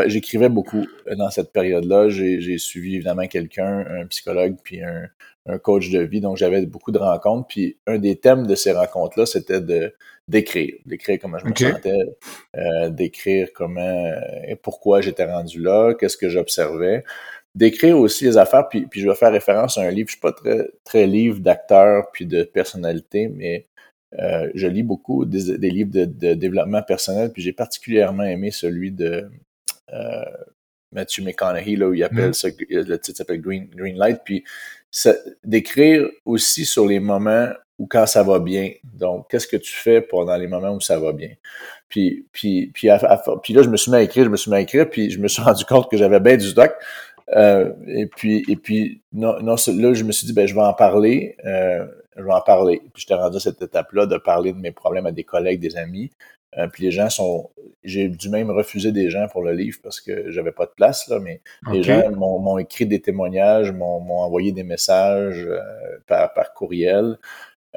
[0.07, 2.09] j'écrivais beaucoup dans cette période-là.
[2.09, 5.09] J'ai suivi évidemment quelqu'un, un psychologue, puis un,
[5.47, 6.21] un coach de vie.
[6.21, 7.47] Donc, j'avais beaucoup de rencontres.
[7.49, 9.95] Puis, un des thèmes de ces rencontres-là, c'était de
[10.29, 12.01] d'écrire, d'écrire comment je me sentais,
[12.57, 17.05] euh, d'écrire comment et euh, pourquoi j'étais rendu là, qu'est-ce que j'observais,
[17.55, 18.69] d'écrire aussi les affaires.
[18.69, 20.09] Puis, puis, je vais faire référence à un livre.
[20.09, 23.67] Je suis pas très très livre d'acteur puis de personnalité, mais
[24.19, 27.33] euh, je lis beaucoup des, livres de, développement personnel.
[27.33, 29.31] Puis, j'ai particulièrement aimé celui de
[29.93, 30.25] euh,
[30.93, 32.35] Matthew McConaughey, là, où il appelle mm.
[32.35, 34.21] ça, le titre s'appelle Green, Green Light.
[34.25, 34.45] Puis,
[35.45, 38.71] d'écrire aussi sur les moments où quand ça va bien.
[38.85, 41.31] Donc, qu'est-ce que tu fais pendant les moments où ça va bien?
[41.89, 42.89] Puis, puis, puis,
[43.43, 45.11] puis là, je me suis mis à écrire, je me suis mis à écrire, puis
[45.11, 46.73] je me suis rendu compte que j'avais bien du stock.
[47.35, 50.63] Euh, et puis, et puis non, non, là, je me suis dit, ben, je vais
[50.63, 51.37] en parler.
[51.45, 52.81] Euh, je vais en parler.
[52.95, 55.77] Puis, j'étais rendu à cette étape-là de parler de mes problèmes à des collègues, des
[55.77, 56.11] amis.
[56.57, 57.51] Euh, puis les gens sont.
[57.85, 61.07] J'ai dû même refuser des gens pour le livre parce que j'avais pas de place,
[61.09, 61.41] là, mais
[61.71, 65.61] les gens m'ont écrit des témoignages, m'ont envoyé des messages euh,
[66.07, 67.17] par, par courriel.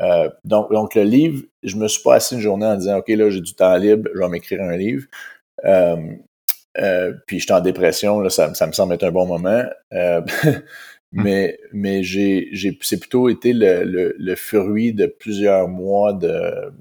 [0.01, 3.09] Euh, donc, donc, le livre, je me suis pas assis une journée en disant OK,
[3.09, 5.05] là, j'ai du temps libre, je vais m'écrire un livre.
[7.27, 9.63] Puis j'étais en dépression, là, ça, ça, me semble être un bon moment.
[9.93, 10.21] Euh,
[11.11, 12.49] mais mais j'ai,
[12.81, 16.71] c'est plutôt été le, le, le, fruit de plusieurs mois de,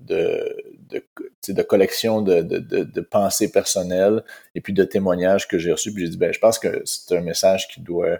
[0.00, 0.56] de,
[0.90, 1.04] de,
[1.52, 4.22] de collection de, de, de, pensées personnelles
[4.54, 5.92] et puis de témoignages que j'ai reçus.
[5.92, 8.18] Puis j'ai dit, ben, je pense que c'est un message qui doit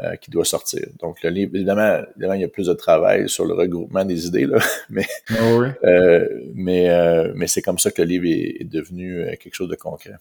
[0.00, 0.88] euh, qui doit sortir.
[0.98, 4.26] Donc, le livre, évidemment, évidemment, il y a plus de travail sur le regroupement des
[4.26, 4.58] idées, là,
[4.90, 5.68] mais, Ah oui.
[5.84, 9.68] euh, mais, euh, mais c'est comme ça que le livre est, est devenu quelque chose
[9.68, 10.14] de concret.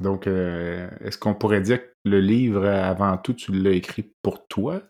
[0.00, 4.80] Donc, est-ce qu'on pourrait dire que le livre, avant tout, tu l'as écrit pour toi?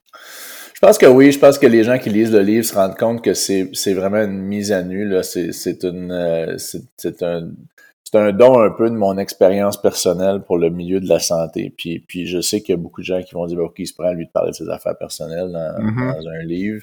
[0.84, 2.98] Je pense que oui, je pense que les gens qui lisent le livre se rendent
[2.98, 5.10] compte que c'est vraiment une mise à nu.
[5.22, 11.00] C'est une euh, c'est un don un peu de mon expérience personnelle pour le milieu
[11.00, 11.72] de la santé.
[11.74, 13.86] Puis puis je sais qu'il y a beaucoup de gens qui vont dire bah, qui
[13.86, 16.12] se prend lui de parler de ses affaires personnelles dans, Mhm.
[16.16, 16.82] dans un livre.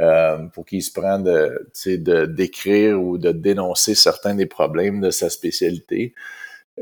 [0.00, 0.90] Euh, pour qu'il se
[1.22, 6.14] de, sais, de d'écrire ou de dénoncer certains des problèmes de sa spécialité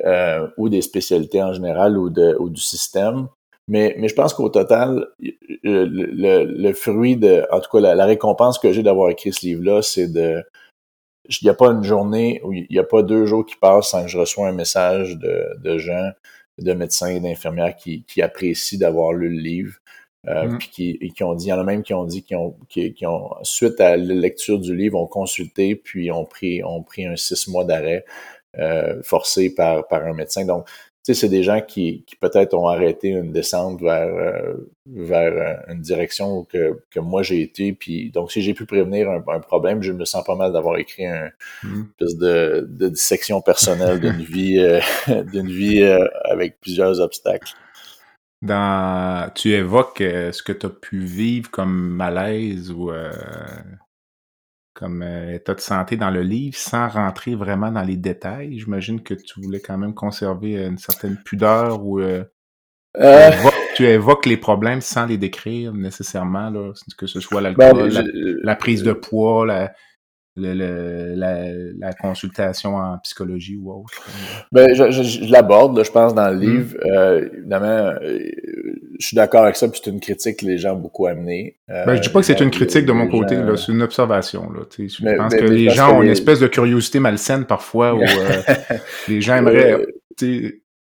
[0.03, 3.29] euh, ou des spécialités en général ou de ou du système.
[3.66, 7.94] Mais, mais je pense qu'au total, le, le, le fruit de, en tout cas, la,
[7.94, 10.42] la récompense que j'ai d'avoir écrit ce livre-là, c'est de,
[11.29, 13.90] il n'y a pas une journée ou il n'y a pas deux jours qui passent
[13.90, 16.11] sans que je reçois un message de, de gens,
[16.59, 19.77] de médecins et d'infirmières qui, qui apprécient d'avoir lu le livre.
[20.27, 20.59] Euh, Mm.
[20.59, 22.35] puis qui, et qui ont dit, il y en a même qui ont dit qui
[22.35, 26.64] ont, qui, qui ont, suite à la lecture du livre, ont consulté, puis ont pris,
[26.64, 28.07] ont pris un six mois d'arrêt
[28.59, 30.46] euh, forcé par, par un médecin.
[30.46, 30.66] Donc,
[31.04, 34.54] sais, c'est des gens qui, qui peut-être ont arrêté une descente vers, euh,
[34.86, 35.32] vers
[35.68, 37.72] euh, une direction que, que moi j'ai été.
[37.72, 40.78] Puis, donc, si j'ai pu prévenir un, un problème, je me sens pas mal d'avoir
[40.78, 41.30] écrit un
[41.62, 41.88] Mhm.
[42.00, 44.80] espèce de, de dissection personnelle d'une vie, euh,
[45.32, 47.52] d'une vie euh, avec plusieurs obstacles.
[48.42, 53.10] Dans, tu évoques ce que tu as pu vivre comme malaise ou euh,
[54.74, 58.58] comme euh, état de santé dans le livre sans rentrer vraiment dans les détails.
[58.58, 62.24] J'imagine que tu voulais quand même conserver euh, une certaine pudeur ou euh,
[62.96, 63.30] Euh,
[63.74, 68.02] tu, évoques, les problèmes sans les décrire nécessairement, là, que ce soit ben, l'alcool, la,
[68.02, 69.72] je- la prise de poids, la,
[70.36, 71.44] le- le- la,
[71.78, 73.92] la consultation en psychologie ou autre?
[74.52, 76.40] Ben, je, je, je l'aborde, je pense, dans le Mm.
[76.40, 76.76] livre.
[76.86, 77.66] Euh, évidemment,
[78.02, 78.18] euh,
[78.98, 81.56] je suis d'accord avec ça, puis c'est une critique que les gens ont beaucoup amenée.
[81.70, 83.72] Euh, Ben, je dis pas que c'est une critique de mon côté, gens- là, c'est
[83.72, 84.50] une observation.
[84.52, 84.96] Là, tu sais.
[84.98, 87.94] je Mais- pense mais- que mais les gens ont une espèce de curiosité malsaine parfois
[87.94, 88.04] où euh,
[89.08, 89.86] les gens aimeraient, Euh,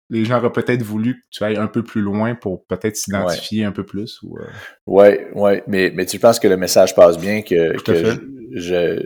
[0.10, 3.64] les gens auraient peut-être voulu que tu ailles un peu plus loin pour peut-être s'identifier
[3.64, 4.20] un peu plus.
[4.24, 4.44] Ou, euh,
[4.88, 8.04] Ouais, ouais, mais, mais tu penses que le message passe bien, que, Tout à que
[8.04, 8.20] fait.
[8.54, 9.00] je,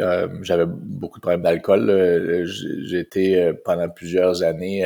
[0.00, 2.44] euh, j'avais beaucoup de problèmes d'alcool.
[2.84, 4.84] j'ai été euh, pendant plusieurs années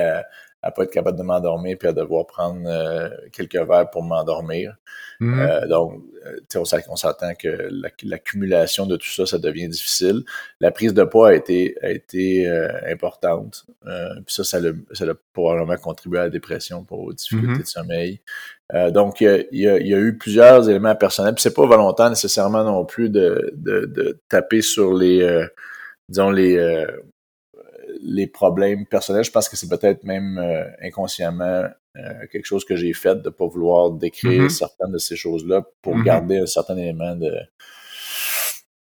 [0.63, 4.77] à, pas être capable de m'endormir puis à devoir prendre euh, quelques verres pour m'endormir.
[5.21, 5.39] mhm.
[5.41, 9.69] Euh, donc, euh, on s'att- on s'entend que la- l'accumulation de tout ça, ça devient
[9.69, 10.23] difficile.
[10.61, 13.67] La prise de poids a été, a été euh, importante.
[13.87, 17.59] Euh, puis ça, ça a, probablement contribué à la dépression pour aux difficultés Mhm.
[17.61, 18.21] de sommeil.
[18.75, 21.35] Euh, donc, il y, y a, il y a eu plusieurs éléments personnels.
[21.35, 25.47] Puis c'est pas volontaire nécessairement non plus de, de, de taper sur les, euh,
[26.09, 26.87] disons, les, euh,
[28.03, 29.25] les problèmes personnels.
[29.25, 31.65] Je pense que c'est peut-être même euh, inconsciemment
[31.97, 34.49] euh, quelque chose que j'ai fait de pas vouloir décrire Mhm.
[34.51, 36.05] certaines de ces choses-là pour Mhm.
[36.05, 37.33] garder un certain élément de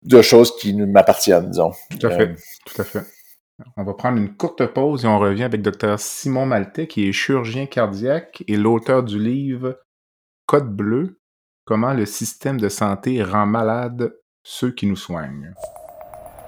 [0.03, 1.71] de choses qui nous m'appartiennent, disons.
[1.99, 2.35] Tout à Euh, fait.
[2.65, 3.01] Tout à fait.
[3.77, 7.11] On va prendre une courte pause et on revient avec Dr Simon Maltais, qui est
[7.11, 9.79] chirurgien cardiaque et l'auteur du livre
[10.45, 11.19] Code bleu,
[11.63, 14.13] comment le système de santé rend malade
[14.43, 15.53] ceux qui nous soignent.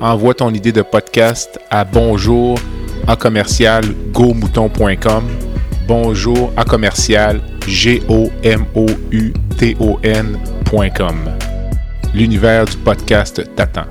[0.00, 2.58] Envoie ton idée de podcast à bonjour
[3.06, 5.24] à commercial gomouton.com.
[5.86, 11.16] Bonjour à commercial g o m o u t o n.com.
[12.14, 13.86] L'univers du podcast t'attend.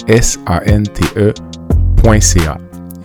[0.07, 2.59] s a n t e.ca.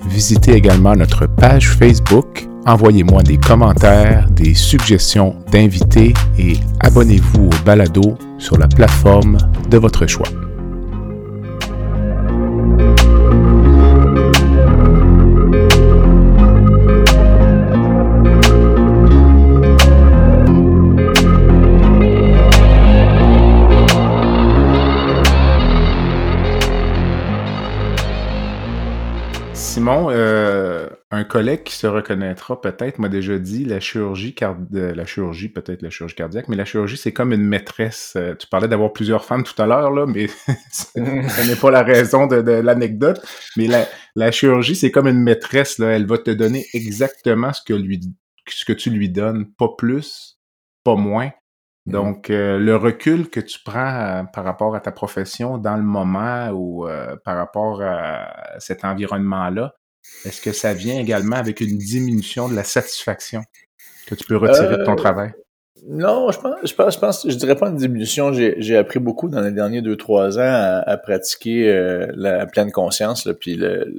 [0.08, 8.18] Visitez également notre page Facebook, envoyez-moi des commentaires, des suggestions d'invités et abonnez-vous au balado
[8.38, 9.38] sur la plateforme
[9.70, 10.28] de votre choix.
[29.72, 34.36] Simon, euh, un collègue qui se reconnaîtra peut-être m'a déjà dit la chirurgie
[34.70, 38.12] la chirurgie, peut-être la chirurgie cardiaque, mais la chirurgie, c'est comme une maîtresse.
[38.18, 40.28] Euh, tu parlais d'avoir plusieurs femmes tout à l'heure, là, mais
[40.74, 41.00] ce
[41.48, 43.26] n'est pas la raison de, l'anecdote.
[43.56, 43.70] Mais
[44.18, 45.92] la, chirurgie, c'est comme une maîtresse, là.
[45.92, 48.02] Elle va te donner exactement ce que lui
[48.50, 50.38] ce que tu lui donnes, pas plus,
[50.84, 51.32] pas moins.
[51.88, 56.50] Donc, euh, le recul que tu prends par rapport à ta profession dans le moment
[56.50, 56.88] ou
[57.24, 59.74] par rapport à cet environnement-là,
[60.26, 63.42] est-ce que ça vient également avec une diminution de la satisfaction
[64.08, 65.34] que tu peux retirer de ton euh, travail?
[65.88, 68.32] Non, je pense, je pense, je pense, je dirais pas une diminution.
[68.34, 73.28] J'ai appris beaucoup dans les derniers deux, trois ans à, pratiquer euh, la pleine conscience,
[73.40, 73.92] puis le,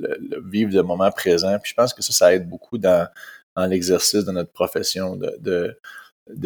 [0.49, 1.59] vivre le moment présent.
[1.61, 3.09] Puis je pense que ça, ça aide beaucoup dans,
[3.57, 5.77] dans l'exercice de notre profession de de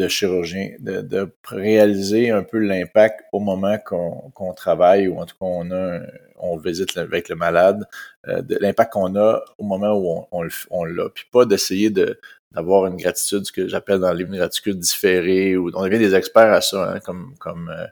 [0.07, 5.45] chirurgien, de, de réaliser un peu l'impact au moment qu'on travaille ou en tout cas
[5.45, 6.01] on a
[6.39, 7.87] on visite avec le malade,
[8.27, 11.09] euh, de l'impact qu'on a au moment où on, on, l'a.
[11.09, 12.19] Puis pas d'essayer de
[12.53, 16.61] d'avoir une gratitude, que j'appelle dans les gratitude différée, ou on devient des experts à
[16.61, 17.85] ça, hein, comme comme euh,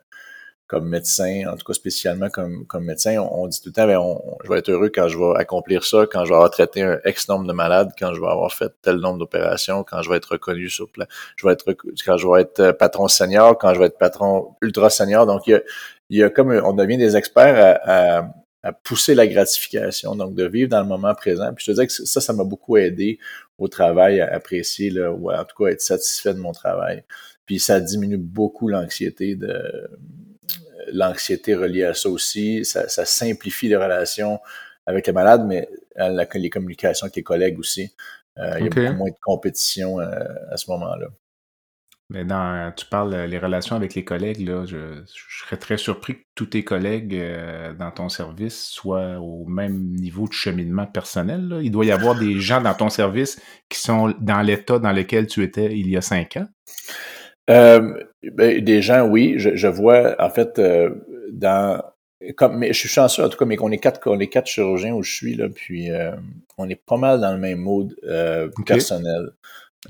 [0.67, 3.99] comme médecin, en tout cas spécialement comme, comme médecin, on, dit tout le temps, ben,
[3.99, 6.82] on, je vais être heureux quand je vais accomplir ça, quand je vais avoir traité
[6.82, 10.10] un X nombre de malades, quand je vais avoir fait tel nombre d'opérations, quand je
[10.10, 11.65] vais être reconnu sur plan, je vais être
[12.04, 15.28] quand je vais être euh, patron senior, quand je vais être patron ultra senior.
[15.28, 15.62] Donc il y a,
[16.10, 18.32] il y a comme on devient des experts à,
[18.63, 21.54] à, pousser la gratification, donc de vivre dans le moment présent.
[21.54, 23.19] Puis je te dis que ça, ça m'a beaucoup aidé
[23.60, 27.04] au travail à apprécier là, ou en tout cas être satisfait de mon travail.
[27.45, 29.88] Puis ça diminue beaucoup l'anxiété de
[30.91, 32.65] l'anxiété reliée à ça aussi.
[32.65, 34.39] Ça, simplifie les relations
[34.85, 37.93] avec les malades, mais les communications avec les collègues aussi.
[38.38, 40.09] Euh, il y a beaucoup moins de compétition euh,
[40.51, 41.07] à ce moment-là.
[42.09, 45.03] Mais dans, tu parles les relations avec les collègues, là, je,
[45.41, 50.27] serais très surpris que tous tes collègues euh, dans ton service soient au même niveau
[50.27, 51.59] de cheminement personnel.
[51.63, 55.25] Il doit y avoir des gens dans ton service qui sont dans l'état dans lequel
[55.25, 56.47] tu étais il y a cinq ans.
[57.49, 58.03] Euh,
[58.34, 60.89] ben, des gens, oui, je, je vois en fait euh,
[61.31, 61.81] dans
[62.34, 64.47] comme mais je suis chanceux en tout cas, mais qu'on est quatre, on est quatre
[64.47, 66.12] chirurgiens où je suis là, puis euh,
[66.58, 69.31] on est pas mal dans le même mode euh, personnel.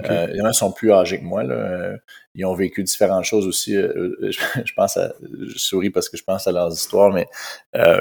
[0.04, 1.44] Euh, il y en a sont plus âgés que moi.
[1.44, 1.56] Là.
[1.56, 1.98] Euh,
[2.36, 3.76] ils ont vécu différentes choses aussi.
[3.76, 7.28] Euh, je, pense à, je souris parce que je pense à leurs histoires, mais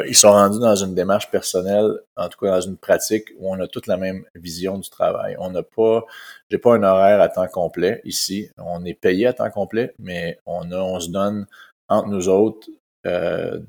[0.06, 3.60] ils sont rendus dans une démarche personnelle, en tout cas dans une pratique où on
[3.60, 5.36] a toute la même vision du travail.
[5.38, 6.04] On n'a pas,
[6.50, 8.50] j'ai pas un horaire à temps complet ici.
[8.58, 11.46] On est payé à temps complet, mais on a, on se donne
[11.88, 12.68] entre nous autres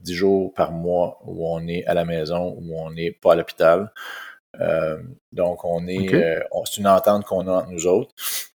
[0.01, 3.35] dix jours par mois où on est à la maison, où on n'est pas à
[3.35, 3.91] l'hôpital.
[4.61, 4.97] Euh,
[5.31, 8.13] donc, on est, euh, c'est une entente qu'on a entre nous autres.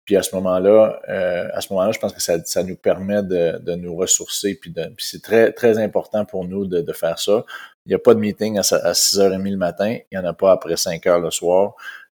[0.06, 3.24] Puis à ce moment-là, euh, à ce moment-là, je pense que ça, ça nous permet
[3.24, 4.56] de, de nous ressourcer.
[4.56, 7.44] Puis, c'est très, très important pour nous de, de faire ça.
[7.86, 9.98] Il n'y a pas de meeting à, à 6h30 le matin.
[10.12, 11.76] Il n'y en a pas après 5 h le soir.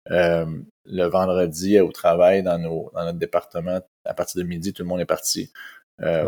[0.09, 0.45] Euh,
[0.85, 4.89] le vendredi au travail dans, nos, dans notre département, à partir de midi, tout le
[4.89, 5.51] monde est parti.
[6.01, 6.23] Euh,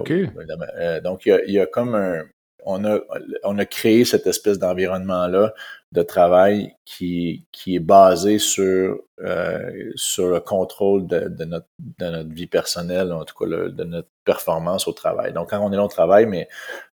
[1.02, 2.24] donc, il y, a, il y a comme un,
[2.66, 3.00] on a,
[3.44, 5.54] on a créé cette espèce d'environnement-là
[5.92, 12.48] de travail qui, est basé sur, euh, le contrôle de, de, notre, de notre vie
[12.48, 15.34] personnelle, en tout cas de notre performance au travail.
[15.34, 16.48] Donc, quand on est là au travail, mais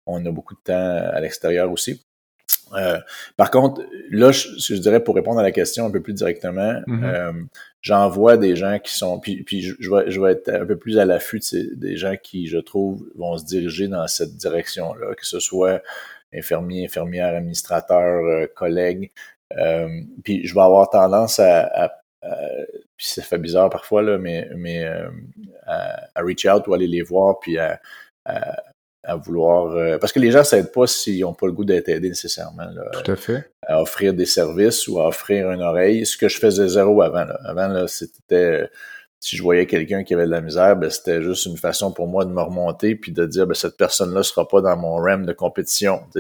[0.07, 2.05] on a beaucoup de temps à l'extérieur aussi.
[2.75, 2.99] Euh,
[3.37, 6.75] par contre, là, je, je, dirais pour répondre à la question un peu plus directement,
[6.87, 7.05] mm-hmm.
[7.05, 7.33] euh,
[7.83, 10.67] j'en vois des gens qui sont, puis, puis je, je, vais, je vais être un
[10.67, 14.37] peu plus à l'affût de des gens qui, je trouve, vont se diriger dans cette
[14.37, 15.83] direction-là, que ce soit
[16.33, 19.11] infirmiers, infirmières, administrateurs, euh, collègues.
[19.57, 19.89] Euh,
[20.23, 21.93] puis je vais avoir tendance à, à,
[22.97, 24.85] puis ça fait bizarre parfois là, mais mais
[25.67, 27.81] à, à, reach out ou aller les voir puis à,
[28.27, 28.63] à
[29.17, 29.73] vouloir.
[29.77, 32.09] Euh, parce que les gens ne s'aident pas s'ils n'ont pas le goût d'être aidés
[32.09, 32.67] nécessairement.
[32.93, 33.51] Tout à fait.
[33.63, 36.07] À offrir des services ou à offrir une oreille.
[36.07, 37.25] Ce que je faisais zéro avant.
[37.25, 37.39] Là.
[37.45, 38.69] Avant, là, c'était
[39.23, 42.09] si je voyais quelqu'un qui avait de la misère, ben, c'était juste une façon pour
[42.09, 45.27] moi de me remonter puis de dire ben, cette personne-là sera pas dans mon RAM
[45.27, 46.01] de compétition.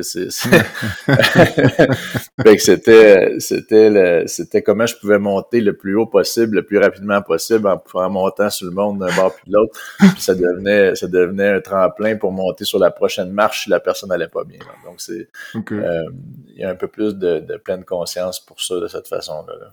[2.58, 7.66] c'était c'était c'était comment je pouvais monter le plus haut possible, le plus rapidement possible
[7.68, 9.80] en, en montant sur le monde d'un bord puis de l'autre.
[9.98, 13.80] Puis ça devenait ça devenait un tremplin pour monter sur la prochaine marche si la
[13.80, 14.58] personne n'allait pas bien.
[14.84, 16.04] Donc c'est euh,
[16.48, 19.54] il y a un peu plus de, de pleine conscience pour ça de cette façon-là.
[19.58, 19.72] là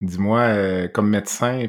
[0.00, 1.66] Dis-moi, euh, comme médecin,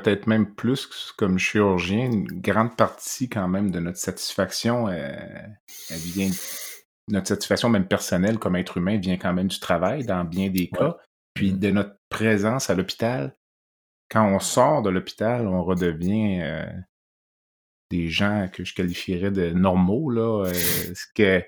[0.00, 5.12] peut-être même plus comme chirurgien, une grande partie quand même de notre satisfaction, euh,
[5.90, 6.30] elle vient,
[7.08, 10.68] notre satisfaction même personnelle comme être humain vient quand même du travail dans bien des
[10.68, 10.96] cas,
[11.34, 11.58] puis mmh.
[11.58, 13.36] de notre présence à l'hôpital.
[14.10, 16.66] Quand on sort de l'hôpital, on redevient euh,
[17.90, 21.42] des gens que je qualifierais de normaux, là, ce que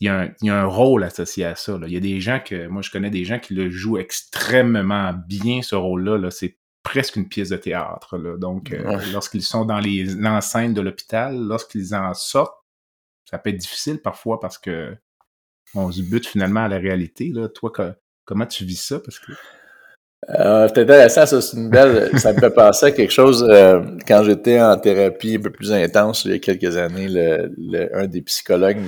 [0.00, 1.76] il y, a un, il y, a un, rôle associé à ça.
[1.76, 1.86] Là.
[1.86, 5.12] Il y a des gens que, moi je connais des gens qui le jouent extrêmement
[5.12, 6.16] bien, ce rôle-là.
[6.16, 8.18] -là, c'est presque une pièce de théâtre.
[8.18, 8.36] Là.
[8.36, 12.58] Donc, euh, lorsqu'ils sont dans l'enceinte de l'hôpital, lorsqu'ils en sortent,
[13.30, 14.96] ça peut être difficile parfois parce que
[15.74, 17.30] on se bute finalement à la réalité.
[17.32, 17.48] Là.
[17.48, 17.92] Toi, que,
[18.24, 19.00] comment tu vis ça?
[19.00, 19.32] Parce que...
[20.30, 22.16] Euh, c'est intéressant, ça, c'est une belle.
[22.18, 23.44] ça me fait penser à quelque chose.
[23.48, 27.90] Euh, quand j'étais en thérapie un peu plus intense il y a quelques années, le,
[27.96, 28.78] un des psychologues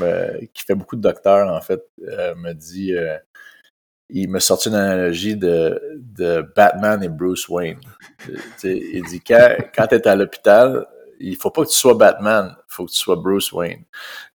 [0.53, 3.16] qui fait beaucoup de docteurs, en fait, euh, me dit euh,
[4.16, 7.80] il me sorti une analogie de, de Batman et Bruce Wayne.
[8.62, 10.86] il dit quand, quand tu es à l'hôpital,
[11.18, 13.82] il faut pas que tu sois Batman, il faut que tu sois Bruce Wayne.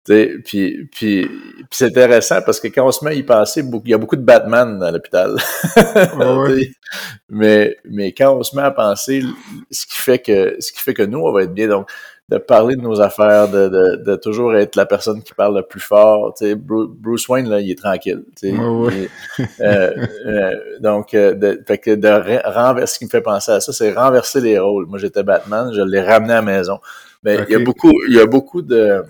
[0.06, 1.30] Puis, puis, puis
[1.72, 4.18] c'est intéressant parce que quand on se met à y passer, il y a beaucoup
[4.18, 5.38] de Batman dans l'hôpital.
[7.30, 9.24] mais, mais quand on se met à penser,
[9.72, 11.68] ce qui fait que ce qui fait que nous, on va être bien.
[11.68, 11.90] Donc,
[12.30, 15.64] de parler de nos affaires, de, de, de, toujours être la personne qui parle le
[15.64, 16.36] plus fort.
[16.36, 18.24] Tu sais, Bruce Wayne, là, il est tranquille.
[18.40, 22.08] Tu sais, euh, euh, donc, euh, de, fait que de
[22.48, 24.86] renverser, ce qui me fait penser à ça, c'est renverser les rôles.
[24.86, 26.80] Moi, j'étais Batman, je l'ai ramené à la maison.
[27.24, 29.04] Mais il y a beaucoup, il y a beaucoup de,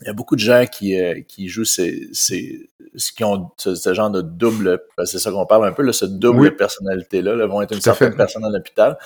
[0.00, 2.68] il y a beaucoup de gens qui, qui jouent ces, ces,
[3.16, 6.56] qui ont ce, genre de double, c'est ça qu'on parle un peu, là, ce double
[6.56, 8.98] personnalité-là, là, vont être une certaine personne à l'hôpital.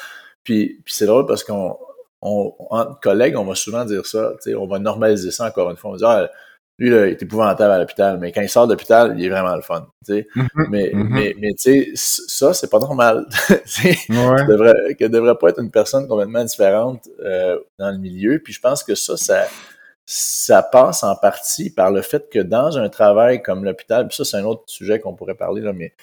[0.42, 1.76] Puis, puis c'est drôle parce qu'on
[2.22, 5.90] on, entre collègues, on va souvent dire ça, on va normaliser ça encore une fois.
[5.90, 6.28] On va dire, ah,
[6.78, 9.30] lui, là, il est épouvantable à l'hôpital, mais quand il sort de l'hôpital, il est
[9.30, 9.86] vraiment le fun.
[10.08, 10.66] Mm-hmm.
[10.68, 11.08] mais, mm-hmm.
[11.08, 13.26] mais, mais tu sais, ça, c'est pas normal.
[13.48, 13.64] ouais.
[13.78, 18.40] que, devrait, que devrait pas être une personne complètement différente euh, dans le milieu.
[18.40, 19.46] Puis je pense que ça, ça,
[20.04, 24.24] ça passe en partie par le fait que dans un travail comme l'hôpital, puis ça,
[24.24, 25.94] c'est un autre sujet qu'on pourrait parler, là, mais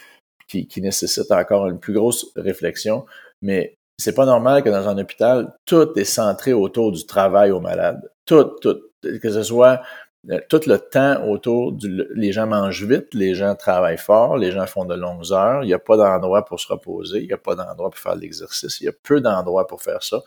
[0.48, 3.06] qui, qui nécessite encore une plus grosse réflexion.
[3.44, 7.62] Mais c'est pas normal que dans un hôpital, tout est centré autour du travail aux
[7.62, 8.02] malades.
[8.26, 8.80] Tout, tout.
[9.02, 9.82] Que ce soit
[10.30, 12.06] euh, tout le temps autour du...
[12.16, 15.64] Les gens mangent vite, les gens travaillent fort, les gens font de longues heures.
[15.64, 18.16] Il n'y a pas d'endroit pour se reposer, il n'y a pas d'endroit pour faire
[18.16, 18.80] l'exercice.
[18.82, 20.22] Il y a peu d'endroits pour faire ça.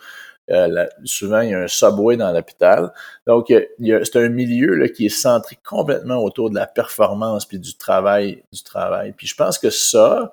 [0.50, 2.92] Euh, souvent, il y a un subway dans l'hôpital.
[3.26, 7.76] Donc, c'est un milieu là, qui est centré complètement autour de la performance puis du
[7.76, 9.12] travail, du travail.
[9.12, 10.32] Puis je pense que ça,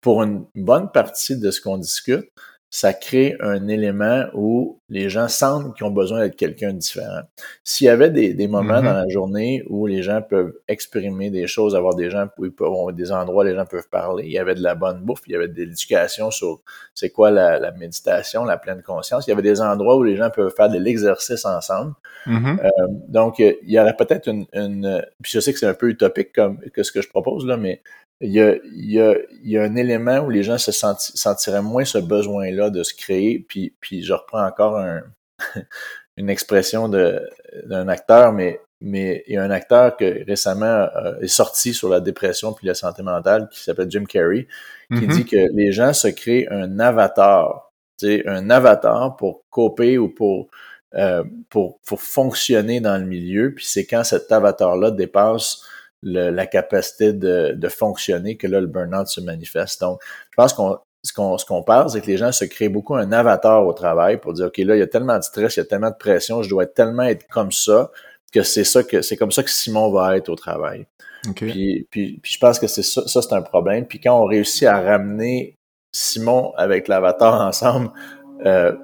[0.00, 2.28] pour une bonne partie de ce qu'on discute,
[2.74, 7.20] ça crée un élément où les gens sentent qu'ils ont besoin d'être quelqu'un de différent.
[7.62, 8.84] S'il y avait des, des moments mm-hmm.
[8.84, 12.50] dans la journée où les gens peuvent exprimer des choses, avoir des gens où ils
[12.50, 15.20] peuvent, des endroits où les gens peuvent parler, il y avait de la bonne bouffe,
[15.28, 16.62] il y avait de l'éducation sur
[16.96, 20.16] c'est quoi la, la, méditation, la pleine conscience, il y avait des endroits où les
[20.16, 21.94] gens peuvent faire de l'exercice ensemble.
[22.26, 22.58] Mm-hmm.
[22.58, 22.70] euh,
[23.06, 26.32] donc, il y aurait peut-être une, une, puis je sais que c'est un peu utopique
[26.32, 27.82] comme que ce que je propose là, mais
[28.20, 30.72] il y, a, il, y a, il y a un élément où les gens se
[30.72, 33.44] sentiraient moins ce besoin-là de se créer.
[33.48, 35.02] Puis, puis je reprends encore un,
[36.16, 41.28] une expression d'un acteur, mais, mais il y a un acteur qui récemment euh, est
[41.28, 44.46] sorti sur la dépression puis la santé mentale qui s'appelle Jim Carrey,
[44.92, 45.14] qui mm-hmm.
[45.14, 50.48] dit que les gens se créent un avatar, un avatar pour coper ou pour,
[50.94, 53.54] euh, pour, pour fonctionner dans le milieu.
[53.54, 55.62] Puis c'est quand cet avatar-là dépasse
[56.04, 59.80] la capacité de, de, fonctionner que là, le burn-out se manifeste.
[59.80, 60.00] Donc,
[60.30, 62.94] je pense qu'on ce qu'on ce qu'on parle, c'est que les gens se créent beaucoup
[62.94, 65.60] un avatar au travail pour dire OK, là, il y a tellement de stress, il
[65.60, 67.90] y a tellement de pression, je dois tellement être comme ça
[68.32, 70.86] que c'est ça que c'est comme ça que Simon va être au travail.
[71.36, 73.86] Puis, puis, puis, je pense que c'est ça, ça c'est un problème.
[73.86, 75.56] Puis quand on réussit à ramener
[75.92, 77.90] Simon avec l'avatar ensemble
[78.44, 78.74] euh,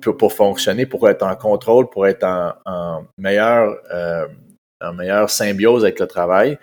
[0.00, 4.26] pour, pour, fonctionner, pour être en contrôle, pour être en, en meilleur euh,
[4.92, 6.58] meilleure symbiose avec le travail,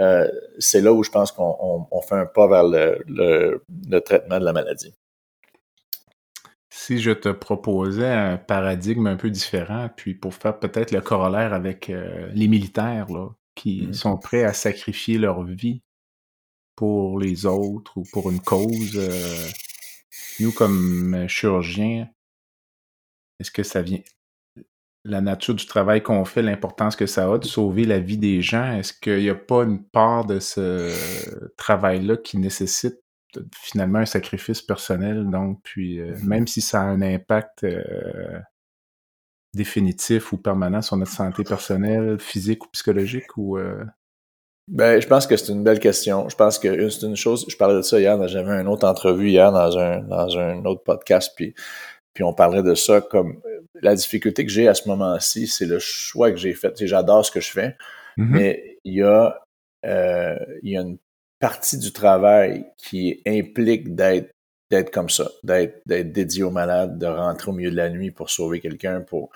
[0.00, 4.52] euh, c'est là où je pense qu'on fait un pas vers le, traitement de la
[4.52, 4.94] maladie.
[6.70, 11.52] Si je te proposais un paradigme un peu différent, puis pour faire peut-être le corollaire
[11.52, 13.08] avec euh, les militaires
[13.54, 13.92] qui mm.
[13.92, 15.82] sont prêts à sacrifier leur vie
[16.76, 19.48] pour les autres ou pour une cause, euh,
[20.38, 22.08] nous comme chirurgiens,
[23.38, 24.00] est-ce que ça vient
[25.04, 28.42] la nature du travail qu'on fait, l'importance que ça a de sauver la vie des
[28.42, 30.92] gens, est-ce qu'il n'y a pas une part de ce
[31.56, 33.00] travail-là qui nécessite
[33.56, 38.40] finalement un sacrifice personnel, donc, puis euh, même si ça a un impact euh,
[39.54, 43.58] définitif ou permanent sur notre santé personnelle, physique ou psychologique, ou...
[43.58, 43.84] Euh?
[44.68, 46.28] Ben, je pense que c'est une belle question.
[46.28, 49.30] Je pense que c'est une chose, je parlais de ça hier, j'avais une autre entrevue
[49.30, 51.54] hier dans un, dans un autre podcast, puis,
[52.14, 53.40] puis on parlait de ça comme
[53.82, 56.74] la difficulté que j'ai à ce moment-ci, c'est le choix que j'ai fait.
[56.86, 57.76] J'adore ce que je fais,
[58.18, 58.26] mm-hmm.
[58.28, 59.40] mais il y a
[59.86, 60.98] euh, il y a une
[61.38, 64.30] partie du travail qui implique d'être
[64.70, 68.10] d'être comme ça, d'être d'être dédié aux malades, de rentrer au milieu de la nuit
[68.10, 69.30] pour sauver quelqu'un, pour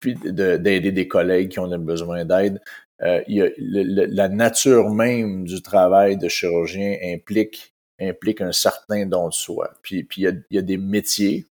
[0.00, 2.60] puis d'aider des collègues qui ont besoin d'aide.
[3.00, 9.72] la nature même du travail de chirurgien implique implique un certain don de soi.
[9.82, 11.46] Puis, puis il, y a, des métiers,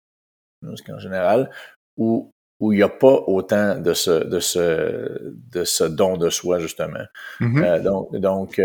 [0.64, 1.49] en général,
[1.97, 2.32] où
[2.62, 6.59] où il n'y a pas autant de ce, de ce, de ce don de soi,
[6.59, 7.03] justement.
[7.39, 7.82] Mm-hmm.
[7.82, 8.62] donc, donc,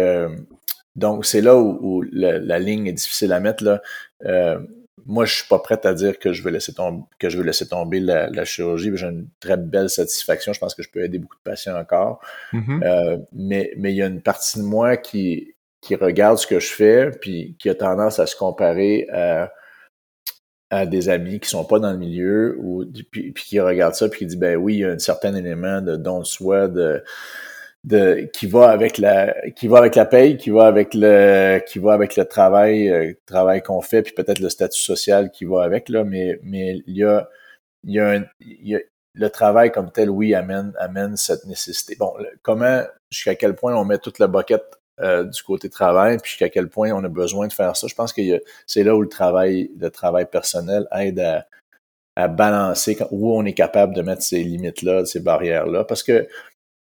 [0.97, 3.65] donc c'est là où, la, ligne est difficile à mettre.
[3.65, 3.81] Là.
[4.27, 4.61] Euh,
[5.07, 7.45] moi, je suis pas prête à dire que je vais laisser tomber, que je vais
[7.45, 8.91] laisser tomber la, chirurgie.
[8.95, 10.53] J'ai une très belle satisfaction.
[10.53, 12.21] Je pense que je peux aider beaucoup de patients encore.
[12.53, 12.85] Mm-hmm.
[12.85, 16.61] Euh, mais, mais il y a une partie de moi qui, qui regarde ce que
[16.61, 19.51] je fais, puis qui a tendance à se comparer à,
[20.71, 24.21] à des amis qui sont pas dans le milieu, ou puis, qui regarde ça, puis
[24.21, 27.03] qui dit ben oui, il y a un certain élément de don de soi, de
[27.85, 31.79] de qui va avec la qui va avec la paye, qui va avec le qui
[31.79, 35.63] va avec le travail euh, travail qu'on fait puis peut-être le statut social qui va
[35.63, 37.29] avec là mais mais il y a
[37.85, 38.81] il y a, un, il y a
[39.15, 41.97] le travail comme tel oui amène amène cette nécessité.
[41.99, 46.31] Bon, comment jusqu'à quel point on met toute la boquette euh, du côté travail puis
[46.31, 47.87] jusqu'à quel point on a besoin de faire ça.
[47.87, 48.23] Je pense que
[48.67, 51.47] c'est là où le travail le travail personnel aide à
[52.19, 56.03] à balancer où on est capable de mettre ces limites là, ces barrières là parce
[56.03, 56.27] que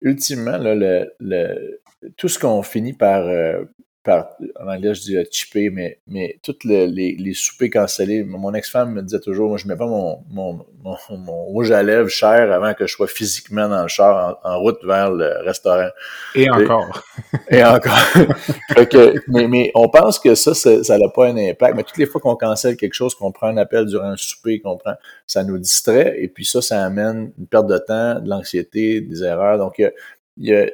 [0.03, 1.81] ultimement, là, le, le,
[2.17, 3.65] tout ce qu'on finit par, euh,
[4.03, 4.31] par,
[4.61, 8.93] en anglais, je dis euh, chipper, mais, mais toutes les, les, soupers cancellés, mon ex-femme
[8.93, 12.53] me disait toujours, moi, je mets pas mon, mon, mon, mon, rouge à lèvres cher
[12.53, 15.89] avant que je sois physiquement dans le char en, route vers le restaurant.
[16.35, 17.05] Et encore.
[17.49, 17.99] Et, encore.
[19.29, 21.77] mais, mais on pense que ça, ça n'a pas un impact.
[21.77, 24.59] Mais toutes les fois qu'on cancelle quelque chose, qu'on prend un appel durant un souper,
[24.61, 24.95] qu'on prend,
[25.29, 26.17] ça nous distrait.
[26.19, 29.59] Et puis ça, ça amène une perte de temps, de l'anxiété, des erreurs.
[29.59, 29.93] Donc, il
[30.39, 30.67] y a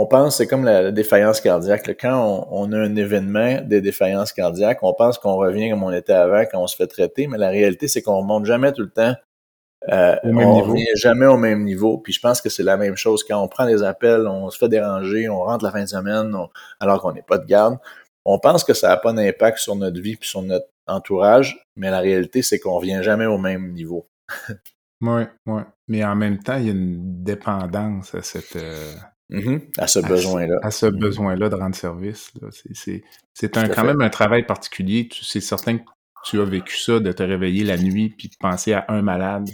[0.00, 1.96] on pense, c'est comme la, défaillance cardiaque.
[2.00, 6.12] Quand on, a un événement de défaillance cardiaque, on pense qu'on revient comme on était
[6.12, 8.90] avant quand on se fait traiter, mais la réalité, c'est qu'on remonte jamais tout le
[8.90, 9.14] temps.
[9.88, 11.98] Euh, on revient jamais au même niveau.
[11.98, 13.22] Puis je pense que c'est la même chose.
[13.24, 16.34] Quand on prend des appels, on se fait déranger, on rentre la fin de semaine
[16.80, 17.78] alors qu'on n'est pas de garde.
[18.24, 21.90] On pense que ça n'a pas d'impact sur notre vie puis sur notre entourage, mais
[21.90, 24.08] la réalité, c'est qu'on revient jamais au même niveau.
[25.00, 25.62] oui, oui.
[25.86, 28.94] Mais en même temps, il y a une dépendance à cette, euh,
[29.30, 29.60] Mm-hmm.
[29.78, 30.58] À ce besoin-là.
[30.62, 32.32] À ce besoin-là de rendre service.
[32.72, 33.02] C'est
[33.52, 35.08] quand même un travail particulier.
[35.20, 35.84] C'est certain que
[36.24, 39.48] tu as vécu ça, de te réveiller la nuit puis de penser à un malade,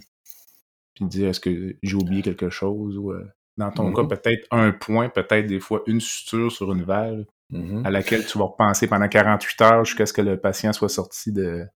[0.94, 3.24] puis de dire est-ce que j'ai oublié quelque chose ou euh,
[3.58, 4.08] dans ton cas, mm-hmm.
[4.08, 7.86] peut-être un point, peut-être des fois une suture sur une valve mm-hmm.
[7.86, 11.32] à laquelle tu vas repenser pendant 48 heures jusqu'à ce que le patient soit sorti
[11.32, 11.66] de.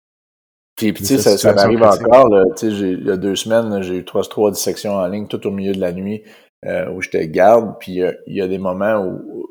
[0.76, 2.28] Puis, tu sais, ça, m'arrive encore.
[2.62, 5.72] il y a deux semaines, j'ai eu trois, trois dissections en ligne tout au milieu
[5.72, 6.22] de la nuit
[6.64, 9.46] euh, où j'étais garde, puis euh, il y a des moments où,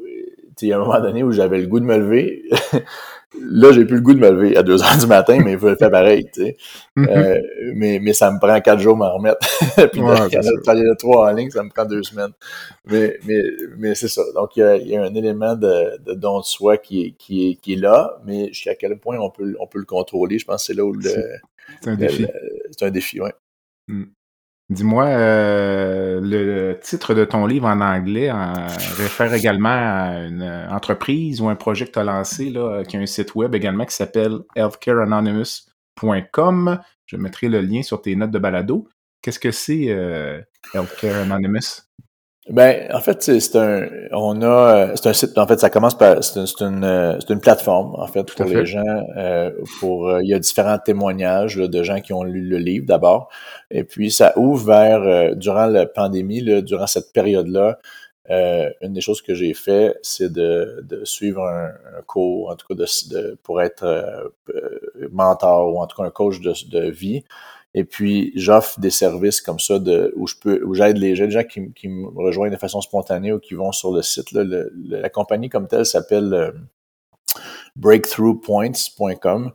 [0.62, 2.44] il y a un moment donné où j'avais le goût de me lever.
[3.42, 5.68] là, j'ai plus le goût de me lever à 2 heures du matin, mais je
[5.68, 6.58] le fais pareil, tu sais.
[6.98, 7.10] Mm-hmm.
[7.10, 7.42] euh,
[7.76, 9.40] mais, mais ça me prend quatre jours m'en remettre.
[9.92, 12.32] puis ouais, quand je trois en ligne, ça me prend deux semaines.
[12.86, 13.42] Mais, mais,
[13.78, 14.22] mais c'est ça.
[14.34, 17.04] Donc, il y, a, il y, a, un élément de, de don de soi qui
[17.04, 19.86] est, qui est, qui est là, mais jusqu'à quel point on peut, on peut le
[19.86, 21.10] contrôler, je pense que c'est là où le...
[21.82, 22.28] C'est un défi.
[22.72, 23.30] C'est un défi, oui.
[23.88, 24.04] Mm.
[24.70, 28.32] Dis-moi, euh, le titre de ton livre en anglais
[28.98, 30.42] réfère également à une
[30.72, 33.86] entreprise ou un projet que tu as lancé, là, qui a un site web également
[33.86, 36.80] qui s'appelle healthcareanonymous.com.
[37.06, 38.90] Je mettrai le lien sur tes notes de balado.
[39.22, 40.42] Qu'est-ce que c'est euh,
[40.74, 41.84] Healthcare Anonymous?
[42.50, 45.36] Ben, en fait, c'est un, on a, c'est un site.
[45.36, 46.48] En fait, ça commence par, c'est une,
[47.20, 48.84] c'est une, plateforme en fait pour les gens.
[49.18, 52.86] Euh, pour, euh, il y a différents témoignages de gens qui ont lu le livre
[52.86, 53.30] d'abord,
[53.72, 57.80] et puis ça ouvre vers euh, durant la pandémie, là, durant cette période-là.
[58.30, 61.72] une des choses que j'ai fait, c'est de, de, suivre un,
[62.06, 64.32] cours, en tout cas de, de pour être
[65.12, 67.24] mentor ou en tout cas un coach de, de vie
[67.78, 69.76] et puis, j'offre des services comme ça
[70.16, 73.40] où je peux, où j'aide les gens qui, qui, me rejoignent de façon spontanée ou
[73.40, 74.32] qui vont sur le site.
[74.32, 76.52] La compagnie comme telle s'appelle euh,
[77.76, 79.52] breakthroughpoints.com.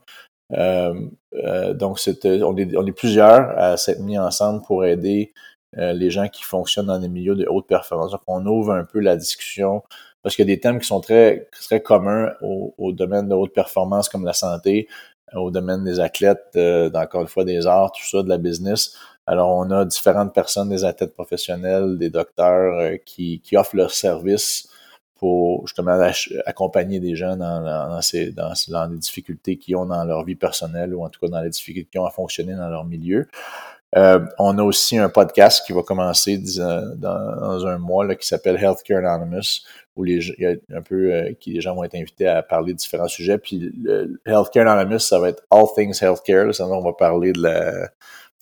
[0.52, 1.00] Euh,
[1.32, 5.32] euh, donc, on, est, on est plusieurs à s'être mis ensemble pour aider
[5.72, 8.10] les gens qui fonctionnent dans des milieux de haute performance.
[8.10, 9.82] Donc, on ouvre un peu la discussion
[10.22, 13.54] parce qu'il y a des thèmes qui sont très, très communs au domaine de haute
[13.54, 14.88] performance comme la santé,
[15.34, 18.96] au domaine des athlètes, euh, encore une fois des arts, tout ça, de la business.
[19.26, 23.92] Alors, on a différentes personnes, des athlètes professionnels, des docteurs euh, qui, qui offrent leurs
[23.92, 24.68] services
[25.20, 26.00] pour justement
[26.46, 30.34] accompagner des gens dans, dans, ces, dans, dans les difficultés qu'ils ont dans leur vie
[30.34, 33.28] personnelle ou en tout cas dans les difficultés qu'ils ont à fonctionner dans leur milieu.
[33.96, 38.26] Euh, on a aussi un podcast qui va commencer dans, dans un mois là, qui
[38.26, 39.64] s'appelle Healthcare Anonymous,
[39.96, 42.42] où les, il y a un peu euh, qui les gens vont être invités à
[42.42, 43.38] parler de différents sujets.
[43.38, 46.46] Puis le Healthcare Anonymous, ça va être All Things Healthcare.
[46.46, 47.88] Là, on va parler de la,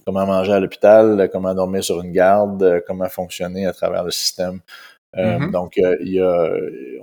[0.05, 4.61] comment manger à l'hôpital, comment dormir sur une garde, comment fonctionner à travers le système
[5.17, 5.51] Mm-hmm.
[5.51, 6.51] Donc, il y a,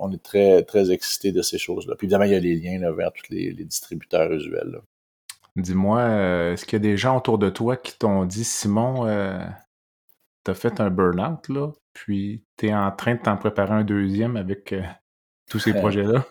[0.00, 1.94] on est très, très excités de ces choses-là.
[1.96, 4.80] Puis évidemment, il y a les liens vers tous les, distributeurs usuels.
[5.56, 6.02] Dis-moi,
[6.52, 9.06] est-ce qu'il y a des gens autour de toi qui t'ont dit, Simon,
[10.44, 13.84] tu as fait un burn-out, là, puis tu es en train de t'en préparer un
[13.84, 14.74] deuxième avec
[15.50, 16.24] tous ces projets-là?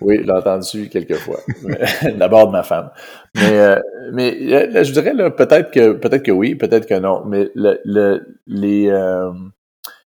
[0.00, 1.38] oui, j'ai entendu quelques fois.
[2.16, 2.90] D'abord de ma femme.
[3.34, 3.80] Mais, euh,
[4.12, 7.24] mais je dirais peut-être que peut-être que oui, peut-être que non.
[7.24, 9.32] Mais le, les euh,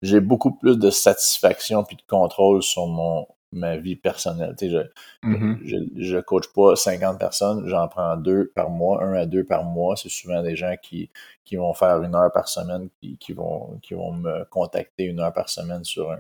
[0.02, 4.56] j'ai beaucoup plus de satisfaction puis de contrôle sur mon ma vie personnelle.
[4.58, 5.58] Tu sais, je, mm-hmm.
[5.64, 9.64] je, je, coach pas 50 personnes, j'en prends deux par mois, un à deux par
[9.64, 9.96] mois.
[9.96, 11.10] C'est souvent des gens qui,
[11.46, 15.20] qui vont faire une heure par semaine, qui, qui, vont, qui vont me contacter une
[15.20, 16.20] heure par semaine sur un,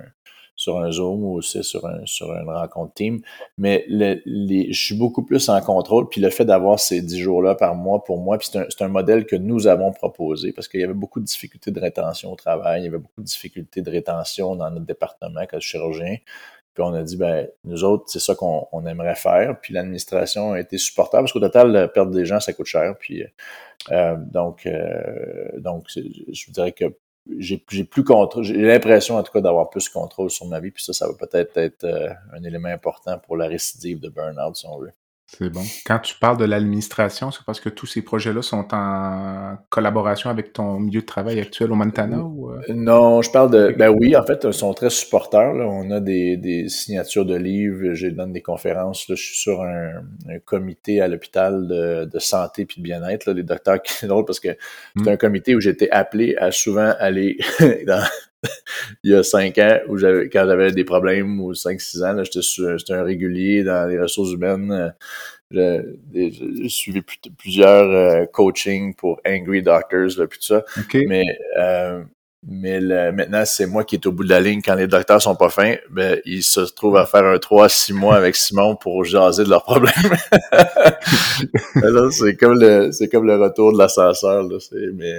[0.55, 3.21] sur un Zoom ou aussi sur, un, sur une rencontre team.
[3.57, 6.09] Mais le, les, je suis beaucoup plus en contrôle.
[6.09, 8.89] Puis le fait d'avoir ces dix jours-là par mois pour moi, puis c'est un, un,
[8.89, 12.35] modèle que nous avons proposé parce qu'il y avait beaucoup de difficultés de rétention au
[12.35, 16.17] travail, il y avait beaucoup de difficultés de rétention dans notre département comme chirurgien.
[16.73, 19.59] Puis on a dit, ben, nous autres, c'est ça qu'on aimerait faire.
[19.61, 22.95] Puis l'administration a été supportable parce qu'au total, perdre des gens, ça coûte cher.
[22.99, 23.23] Puis
[23.91, 26.85] euh, donc, euh, donc, je dirais que
[27.37, 28.43] j'ai plus contrôle.
[28.43, 30.71] J'ai l'impression, en tout cas, d'avoir plus de contrôle sur ma vie.
[30.71, 34.55] Puis ça, ça va peut-être être, euh, un élément important pour la récidive de burn-out,
[34.55, 34.91] si on veut.
[35.37, 35.63] C'est bon.
[35.85, 40.53] Quand tu parles de l'administration, c'est parce que tous ces projets-là sont en collaboration avec
[40.53, 42.19] ton milieu de travail actuel au Montana?
[42.19, 42.51] Ou...
[42.51, 42.61] Euh?
[42.69, 43.73] Non, je parle de...
[43.77, 45.55] Ben oui, en fait, ils sont très supporters.
[45.55, 49.05] On a des, signatures de livres, je donne des conférences.
[49.09, 50.03] Je suis sur un,
[50.45, 53.31] comité à l'hôpital de, santé puis de bien-être.
[53.31, 54.55] Les docteurs, c'est drôle parce que
[54.97, 55.13] c'est hmm.
[55.13, 57.37] un comité où j'étais appelé à souvent aller
[57.87, 58.03] dans,
[59.03, 62.15] il y a cinq ans, où j'avais, quand j'avais des problèmes, ou cinq, six ans,
[62.23, 64.93] j'étais, un régulier dans les ressources humaines.
[65.51, 67.01] J'ai suivi
[67.37, 70.65] plusieurs euh, coachings pour Angry Doctors, là, puis tout ça.
[71.07, 71.25] Mais,
[71.59, 72.03] euh,
[72.45, 72.81] mais
[73.11, 74.61] maintenant, c'est moi qui est au bout de la ligne.
[74.63, 77.93] Quand les docteurs sont pas fins, ben, ils se trouvent à faire un 3 six
[77.93, 79.93] mois avec Simon pour jaser de leurs problèmes.
[82.11, 84.45] c'est comme le, c'est comme le retour de l'ascenseur,
[84.93, 85.13] mais,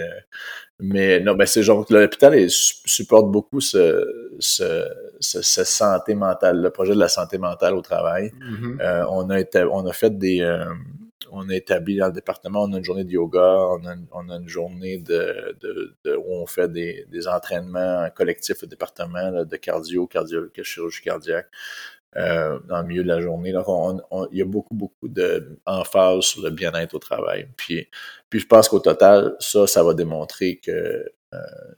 [0.80, 4.06] mais non, mais c'est genre que l'hôpital supporte beaucoup ce,
[4.38, 4.84] ce,
[5.20, 8.32] ce, santé mentale, le projet de la santé mentale au travail.
[8.38, 8.80] Mm-hmm.
[8.82, 10.42] euh, on, a été, on a fait des.
[10.42, 10.64] Euh,
[11.34, 13.68] on a établi dans le département, on a une journée de yoga,
[14.12, 15.02] on a, une journée
[16.06, 21.48] où on fait des, entraînements collectifs au département de cardio, cardio, chirurgie cardiaque.
[22.16, 23.48] Euh, dans le milieu de la journée.
[23.50, 27.48] Il y a beaucoup, beaucoup d'emphase sur le bien-être au travail.
[27.56, 27.88] Puis,
[28.32, 31.04] je pense qu'au total, ça, ça va démontrer que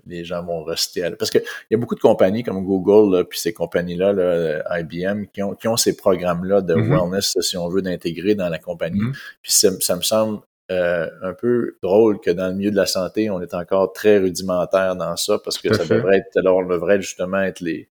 [0.06, 3.38] les gens vont rester à Parce qu'il y a beaucoup de compagnies comme Google, puis
[3.38, 7.10] ces compagnies-là, IBM, qui ont, qui ont ces programmes-là de mm-hmm.
[7.10, 9.00] wellness, si on veut, d'intégrer dans la compagnie.
[9.00, 9.36] Mm-hmm.
[9.42, 10.40] Puis ça, ça, me semble
[10.70, 14.18] euh, un peu drôle que dans le milieu de la santé, on est encore très
[14.18, 17.88] rudimentaire dans ça, parce que ça devrait être, alors on devrait justement être les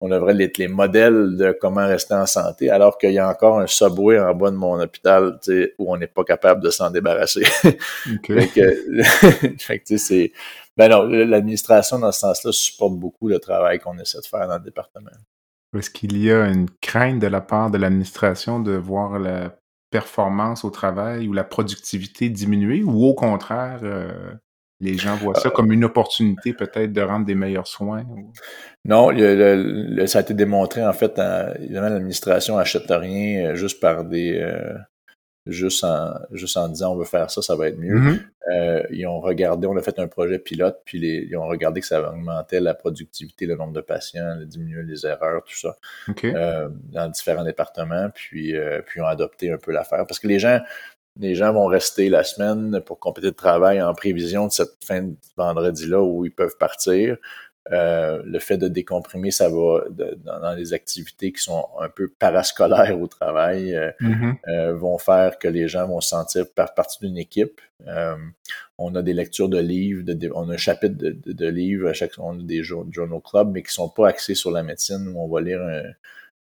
[0.00, 3.60] on devrait être les modèles de comment rester en santé, alors qu'il y a encore
[3.60, 5.38] un subway en bas de mon hôpital
[5.78, 7.44] où on n'est pas capable de s'en débarrasser.
[8.26, 8.48] fait
[9.78, 10.32] que, c'est.
[10.76, 14.56] Ben non, l'administration, dans ce sens-là, supporte beaucoup le travail qu'on essaie de faire dans
[14.56, 15.10] le département.
[15.76, 19.54] Est-ce qu'il y a une crainte de la part de l'administration de voir la
[19.90, 24.32] performance au travail ou la productivité diminuer ou au contraire, euh,
[24.80, 28.04] les gens voient ça comme une opportunité peut-être de rendre des meilleurs soins?
[28.84, 29.10] Non,
[30.06, 31.20] ça a été démontré en fait.
[31.60, 34.74] évidemment, l'administration n'achète rien euh, juste par des, euh,
[35.46, 37.98] juste en juste en disant on veut faire ça, ça va être mieux.
[37.98, 38.20] Mm-hmm.
[38.52, 41.86] Euh, ils ont regardé, on a fait un projet pilote, puis ils ont regardé que
[41.86, 45.76] ça augmentait la productivité, le nombre de patients, diminuer les erreurs, tout ça,
[46.08, 48.54] dans différents départements, puis
[48.86, 50.58] puis ils ont adopté un peu l'affaire parce que les gens
[51.20, 55.02] les gens vont rester la semaine pour compléter le travail en prévision de cette fin
[55.02, 57.16] de vendredi-là où ils peuvent partir.
[57.72, 62.98] Euh, le fait de décomprimer, ça va dans, les activités qui sont un peu parascolaires
[63.00, 64.36] au travail, euh, mm-hmm.
[64.48, 67.60] euh, vont faire que les gens vont se sentir par partie d'une équipe.
[68.78, 70.02] on a des lectures de livres,
[70.34, 73.72] on a un chapitre de, livres, à chaque on a des journal club, mais qui
[73.72, 75.60] sont pas axés sur la médecine, où on va lire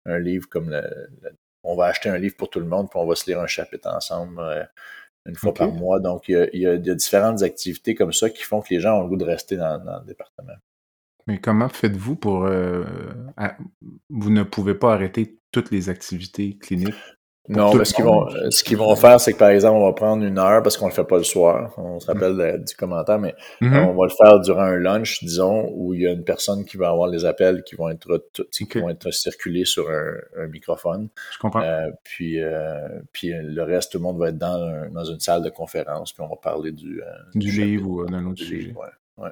[0.05, 0.81] un, livre comme le,
[1.23, 1.36] on
[1.77, 3.89] va acheter un livre pour tout le monde, puis on va se lire un chapitre
[3.89, 4.63] ensemble euh,
[5.25, 5.99] une fois par mois.
[5.99, 9.09] Donc, il y, a, différentes activités comme ça qui font que les gens ont le
[9.09, 10.53] goût de rester dans, le département.
[11.27, 12.45] Mais comment faites-vous pour...
[12.45, 12.85] Euh,
[14.09, 16.95] vous ne pouvez pas arrêter toutes les activités cliniques?
[17.49, 20.23] Non, ce qu'ils vont, ce qu'ils vont faire, c'est que par exemple, on va prendre
[20.23, 21.73] une heure parce qu'on le fait pas le soir.
[21.77, 23.85] On se rappelle du commentaire, mais mm-hmm.
[23.85, 26.77] on va le faire durant un lunch, disons, où il y a une personne qui
[26.77, 31.09] va avoir les appels qui vont être qui vont être circulés sur un, microphone.
[31.33, 31.61] Je comprends.
[31.61, 35.43] Euh, puis, euh, puis le reste, tout le monde va être dans, dans une salle
[35.43, 38.73] de conférence, puis on va parler du euh, du, livre ou d'un autre sujet.
[39.17, 39.29] ouais.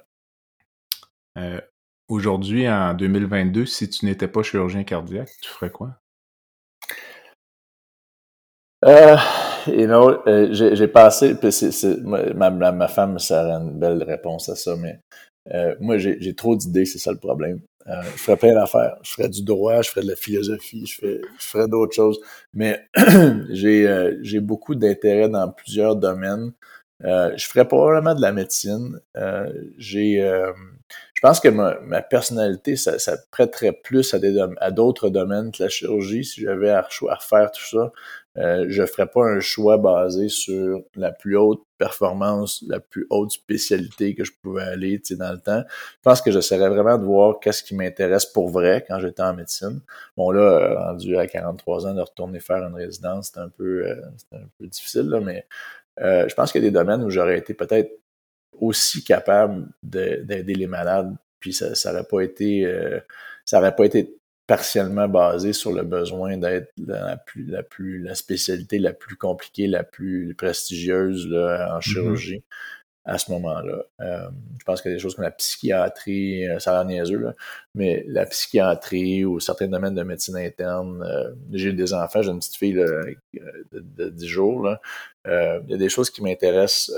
[1.35, 1.61] ouais.
[2.07, 5.99] Aujourd'hui, en 2022, si tu n'étais pas chirurgien cardiaque, tu ferais quoi?
[8.85, 9.17] Euh,
[9.67, 11.35] you know, euh, j'ai passé,
[12.03, 14.99] ma, ma, femme, ça a une belle réponse à ça, mais
[15.53, 17.61] euh, moi, j'ai trop d'idées, c'est ça le problème.
[17.87, 18.97] Euh, je ferais plein d'affaires.
[19.03, 22.19] Je ferais du droit, je ferais de la philosophie, je, fais, je ferais d'autres choses.
[22.53, 22.87] Mais
[23.49, 26.51] j'ai euh, j'ai beaucoup d'intérêt dans plusieurs domaines.
[27.03, 28.99] Euh, je ferais probablement de la médecine.
[29.77, 30.17] J'ai
[31.13, 35.51] je pense que ma, ma personnalité, ça, ça, prêterait plus à, des, à d'autres domaines
[35.51, 36.23] que la chirurgie.
[36.23, 36.79] Si j'avais à,
[37.09, 37.91] à refaire tout ça,
[38.37, 43.31] euh, je ferais pas un choix basé sur la plus haute performance, la plus haute
[43.31, 45.63] spécialité que je pouvais aller dans le temps.
[45.69, 49.33] Je pense que j'essaierais vraiment de voir qu'est-ce qui m'intéresse pour vrai quand j'étais en
[49.33, 49.81] médecine.
[50.17, 54.01] Bon là, rendu à 43 ans, de retourner faire une résidence, c'est un peu, euh,
[54.33, 55.45] un peu difficile, là, mais
[56.01, 57.91] euh, je pense qu'il y a des domaines où j'aurais été peut-être
[58.59, 62.99] aussi capable d'aider les malades, puis ça n'aurait pas été euh,
[63.45, 64.17] ça aurait pas été
[64.47, 69.67] partiellement basé sur le besoin d'être la plus, la plus la spécialité la plus compliquée,
[69.67, 71.81] la plus prestigieuse là, en mm-hmm.
[71.81, 72.43] chirurgie
[73.05, 73.83] à ce moment-là.
[74.01, 74.29] Euh,
[74.59, 77.33] je pense y a des choses comme la psychiatrie, euh, ça a l'air niaiseux, là,
[77.75, 81.03] mais la psychiatrie ou certains domaines de médecine interne.
[81.03, 83.15] Euh, j'ai des enfants, j'ai une petite fille de,
[83.71, 84.63] de, 10 jours.
[84.63, 84.81] Là.
[85.25, 86.91] il y a des choses qui m'intéressent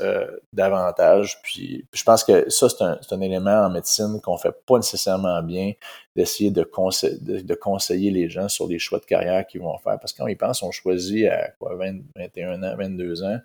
[0.53, 1.41] davantage.
[1.43, 5.73] Puis, je pense que ça, c'est un, élément en médecine qu'on fait pas nécessairement bien,
[6.15, 9.99] d'essayer de, de, conseiller les gens sur les choix de carrière qu'ils vont faire.
[9.99, 13.39] Parce que quand ils pensent, on choisit à quoi, 20, 21 ans, 22 ans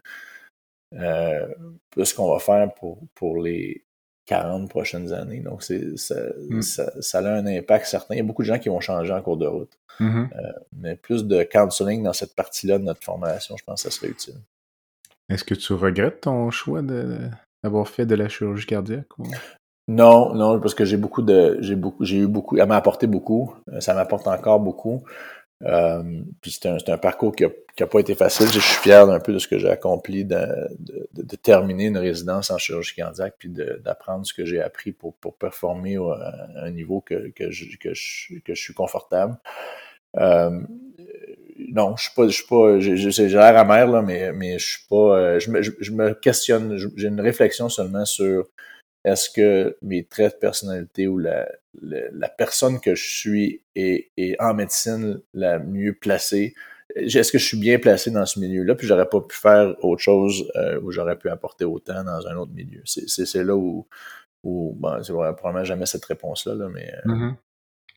[0.95, 1.47] euh,
[2.03, 3.84] ce qu'on va faire pour, pour les
[4.26, 5.40] 40 prochaines années.
[5.40, 6.16] Donc, c'est, ça,
[6.49, 6.62] mm.
[6.62, 8.14] ça, ça, a un impact certain.
[8.14, 9.78] Il y a beaucoup de gens qui vont changer en cours de route.
[10.01, 10.28] Mm-hmm.
[10.36, 13.97] Euh, mais plus de counseling dans cette partie-là de notre formation, je pense que ça
[13.97, 14.36] serait utile.
[15.28, 19.07] Est-ce que tu regrettes ton choix d'avoir fait de la chirurgie cardiaque?
[19.88, 21.59] Non, non, parce que j'ai beaucoup de.
[21.61, 22.05] J'ai beaucoup.
[22.05, 22.57] J'ai eu beaucoup.
[22.57, 23.55] Elle m'a apporté beaucoup.
[23.72, 25.03] Euh, ça m'apporte encore beaucoup.
[25.65, 26.03] Euh,
[26.41, 28.47] puis c'est un, un, parcours qui n'a pas été facile.
[28.47, 30.45] Je suis fier d'un peu de ce que j'ai accompli, de,
[30.79, 35.15] de, de, terminer une résidence en chirurgie cardiaque, puis d'apprendre ce que j'ai appris pour,
[35.15, 39.37] pour performer à un niveau que, que, je, que je suis confortable.
[40.17, 40.61] Euh,
[41.69, 44.87] non, je suis pas, je suis pas, j'ai l'air amer là, mais mais je suis
[44.89, 48.47] pas, euh, je me, je me questionne, j'ai une réflexion seulement sur
[49.05, 51.49] est-ce que mes traits de personnalité ou la,
[51.81, 56.55] la, personne que je suis est, est, en médecine la mieux placée?
[56.95, 58.75] Est-ce que je suis bien placé dans ce milieu-là?
[58.75, 62.37] Puis j'aurais pas pu faire autre chose euh, où j'aurais pu apporter autant dans un
[62.37, 62.83] autre milieu?
[62.85, 63.87] C'est là où,
[64.45, 66.93] où bon, c'est probablement jamais cette réponse-là, là, mais.
[67.07, 67.35] Euh, mm-hmm.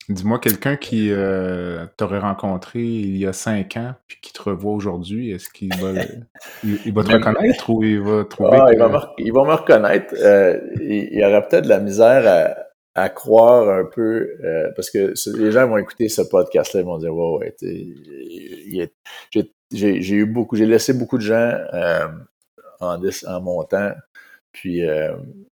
[0.07, 4.73] Dis-moi, quelqu'un qui euh, t'aurait rencontré il y a cinq ans puis qui te revoit
[4.73, 6.03] aujourd'hui, est-ce qu'il va,
[6.63, 8.49] il, va te reconnaître ou il va trouver.
[8.53, 10.13] Ah, il, va me, il, va me, reconnaître.
[10.19, 14.71] Euh, il, il, y aurait peut-être de la misère à, à croire un peu, euh,
[14.75, 18.91] parce que les gens vont écouter ce podcast-là, ils vont dire Ouais, ouais,
[19.71, 21.57] j'ai eu beaucoup, j'ai laissé beaucoup de gens
[22.79, 23.91] en, en montant.
[24.51, 24.83] Puis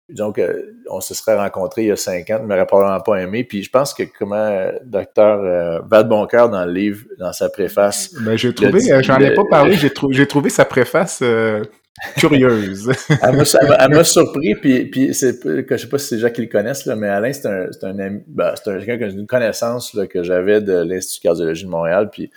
[0.09, 3.17] donc, euh, on se serait rencontrés il y a cinq ans, ne m'aurait probablement pas
[3.17, 3.43] aimé.
[3.43, 5.79] Puis je pense que comment euh, docteur euh,
[6.47, 8.13] dans le livre, dans sa préface.
[8.21, 11.21] Ben, j'ai trouvé, euh, j'en ai pas parlé, j'ai, j'ai trouvé sa préface
[12.17, 12.89] curieuse.
[13.21, 16.85] elle, m'a, surpris, puis, puis c'est, je sais pas si c'est gens qui le connaissent,
[16.85, 20.07] là, mais Alain, c'est un, c'est un ami, ben, c'est un, quelqu'un une connaissance là,
[20.07, 22.31] que j'avais de l'Institut de cardiologie de Montréal, puis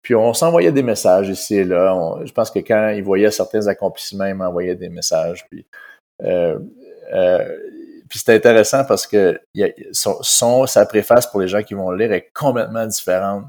[0.00, 2.18] puis on s'envoyait des messages ici et là.
[2.24, 5.46] je pense que quand il voyait certains accomplissements, il m'envoyait des messages.
[5.48, 5.64] Puis
[6.24, 6.58] euh,
[7.12, 7.56] euh,
[8.08, 11.90] puis c'est intéressant parce que y a, son, sa préface pour les gens qui vont
[11.90, 13.44] le lire est complètement différente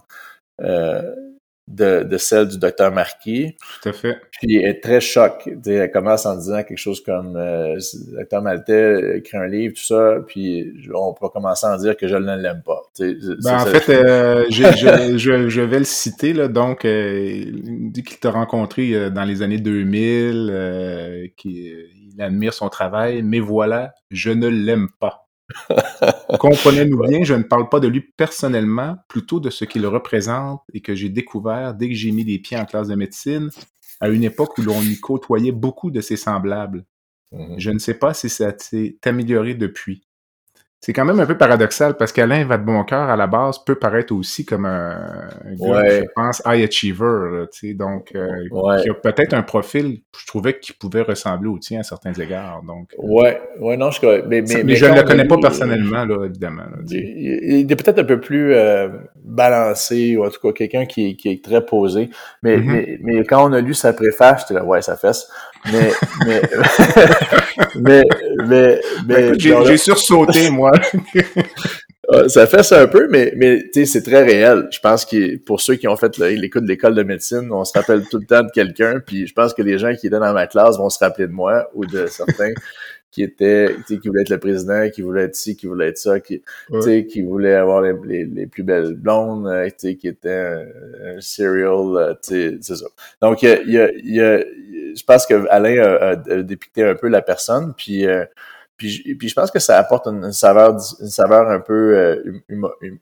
[0.61, 1.13] euh,
[1.67, 3.55] de, de, celle du docteur Marquis.
[3.81, 4.17] Tout à fait.
[4.31, 5.49] Puis elle est très choc.
[5.65, 9.83] elle commence en disant quelque chose comme euh, le docteur Maltais écrit un livre, tout
[9.83, 12.81] ça, puis on peut commencer à en dire que je ne l'aime pas.
[12.99, 14.63] Ben, en fait, euh, je,
[15.17, 19.41] je, je, vais le citer, là, donc euh, il dit qu'il t'a rencontré dans les
[19.41, 25.22] années 2000, qu'il il admire son travail, mais voilà, je ne l'aime pas.
[26.39, 30.81] Comprenez-nous bien, je ne parle pas de lui personnellement, plutôt de ce qu'il représente et
[30.81, 33.49] que j'ai découvert dès que j'ai mis les pieds en classe de médecine,
[33.99, 36.85] à une époque où l'on y côtoyait beaucoup de ses semblables.
[37.31, 37.59] Mm-hmm.
[37.59, 40.03] Je ne sais pas si ça s'est amélioré depuis.
[40.85, 44.43] C'est quand même un peu paradoxal parce qu'Alain Vadeboncoeur, à la base, peut paraître aussi
[44.43, 44.97] comme un,
[45.57, 48.27] gars, je pense, high achiever, tu sais, donc, euh,
[48.81, 52.63] qui a peut-être un profil, je trouvais qu'il pouvait ressembler au tien à certains égards,
[52.63, 52.89] donc.
[52.99, 56.25] Euh, ouais, ouais, non, je mais, mais, mais, je ne le connais pas personnellement, là,
[56.25, 56.63] évidemment.
[56.89, 58.89] il, est peut-être un peu plus euh,
[59.23, 62.09] balancé, ou en tout cas, quelqu'un qui, qui, est très posé,
[62.41, 62.65] mais, mm-hmm.
[62.65, 65.29] mais, mais, quand on a lu sa préface, j'étais là, ouais, ça fesse.
[65.71, 65.91] mais,
[66.25, 66.41] mais,
[67.75, 68.03] mais,
[68.47, 70.71] mais, mais j'ai sursauté, moi.
[72.27, 74.67] ça fait ça un peu, mais, mais c'est très réel.
[74.71, 77.73] Je pense que pour ceux qui ont fait l'écoute de l'école de médecine, on se
[77.73, 80.33] rappelle tout le temps de quelqu'un, puis je pense que les gens qui étaient dans
[80.33, 82.53] ma classe vont se rappeler de moi ou de certains
[83.13, 86.19] qui étaient, qui voulaient être le président, qui voulaient être ci, qui voulaient être ça,
[86.19, 86.41] qui,
[86.71, 87.05] ouais.
[87.05, 90.65] qui voulaient avoir les, les, plus belles blondes, euh, qui étaient un,
[91.17, 92.85] un serial, euh, c'est ça.
[93.21, 94.43] Donc, il y a, y a,
[94.95, 98.25] je pense que Alain a, a, dépicté un peu la personne, puis euh,
[98.77, 102.41] puis, puis je pense que ça apporte une, saveur, une saveur un peu euh,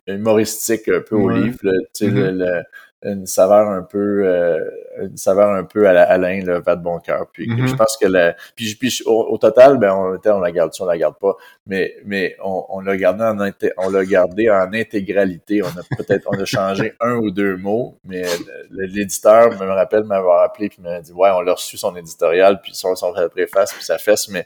[0.07, 1.59] humoristique un peu au livre.
[1.61, 2.63] tu sais, le, mm-hmm
[3.03, 4.59] une saveur un peu euh,
[5.01, 7.27] une saveur un peu à la Alain le va de bon cœur.
[7.31, 7.77] Puis je mm-hmm.
[7.77, 10.97] pense que la puis, puis au, total ben on, on la garde si on la
[10.97, 11.35] garde pas.
[11.65, 13.37] Mais mais on, on l'a gardé en
[13.77, 15.63] on l'a gardé en intégralité.
[15.63, 18.23] On a peut-être on a changé un ou deux mots mais
[18.69, 22.73] l'éditeur me rappelle m'avoir appelé puis m'a dit ouais on l'a reçu son éditorial puis
[22.75, 24.45] son son préface puis sa fesse mais,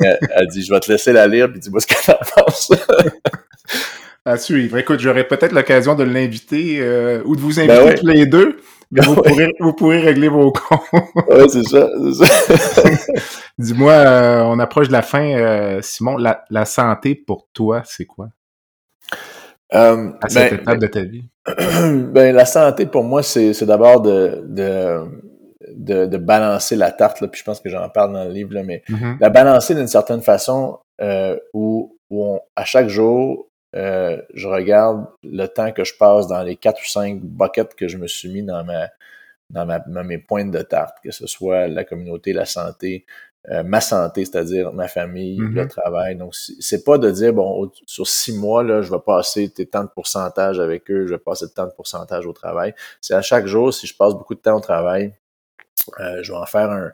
[0.00, 2.70] mais elle, dit je vais te laisser la lire puis dis-moi ce que t'en penses
[4.24, 4.78] à suivre.
[4.78, 8.58] Écoute, j'aurai peut-être l'occasion de l'inviter euh, ou de vous ben inviter tous les deux.
[8.90, 10.80] Mais ben vous, pourrez, vous pourrez régler vos comptes.
[11.30, 11.88] oui, c'est ça.
[12.12, 12.82] ça.
[13.58, 15.24] Dis-moi, euh, on approche de la fin.
[15.24, 18.28] Euh, Simon, la, la, santé pour toi, c'est quoi?
[19.70, 19.96] À
[20.28, 21.24] cette ben, étape de ta vie?
[22.12, 25.00] Ben, la santé pour moi, c'est d'abord de, de,
[25.74, 27.20] de, de, balancer la tarte.
[27.22, 29.16] Là, puis je pense que j'en parle dans le livre, là, mais mm-hmm.
[29.18, 30.78] la balancer d'une certaine façon
[31.54, 36.42] où, où on, à chaque jour, euh, je regarde le temps que je passe dans
[36.42, 38.88] les quatre ou cinq buckets que je me suis mis dans ma
[39.52, 43.04] dans, ma, mes pointes de tarte, que ce soit la communauté, la santé,
[43.50, 45.68] euh, ma santé, c'est-à-dire ma famille, le mm-hmm.
[45.68, 46.16] travail.
[46.16, 49.88] Donc, c'est pas de dire, bon, sur six mois, là, je vais passer tant de
[49.88, 52.74] pourcentage avec eux, je vais passer tant de pourcentage au travail.
[53.00, 55.14] C'est à chaque jour, si je passe beaucoup de temps au travail,
[56.00, 56.92] euh, je vais en faire un,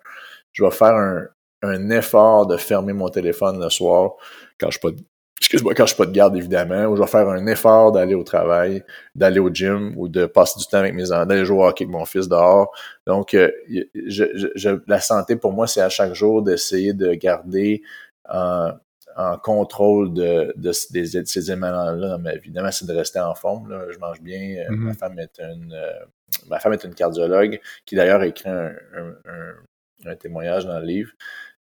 [0.52, 1.28] je vais faire un,
[1.62, 4.12] un effort de fermer mon téléphone le soir
[4.58, 5.02] quand je suis pas
[5.40, 8.14] excuse-moi, quand je suis pas de garde, évidemment, ou je vais faire un effort d'aller
[8.14, 8.84] au travail,
[9.14, 11.84] d'aller au gym, ou de passer du temps avec mes enfants, d'aller jouer au hockey
[11.84, 12.72] avec mon fils dehors.
[13.06, 14.24] Donc, euh, je,
[14.54, 17.82] je, la santé, pour moi, c'est à chaque jour d'essayer de garder
[18.28, 18.72] en,
[19.16, 22.38] en contrôle de, de, ces éléments-là dans ma vie.
[22.38, 23.70] Évidemment, c'est de rester en forme.
[23.70, 23.84] Là.
[23.90, 24.40] Je mange bien.
[24.40, 24.96] Euh, ma mm-hmm.
[24.96, 26.04] femme est une euh,
[26.48, 30.86] ma femme est une cardiologue qui d'ailleurs écrit un, un, un, un témoignage dans le
[30.86, 31.10] livre.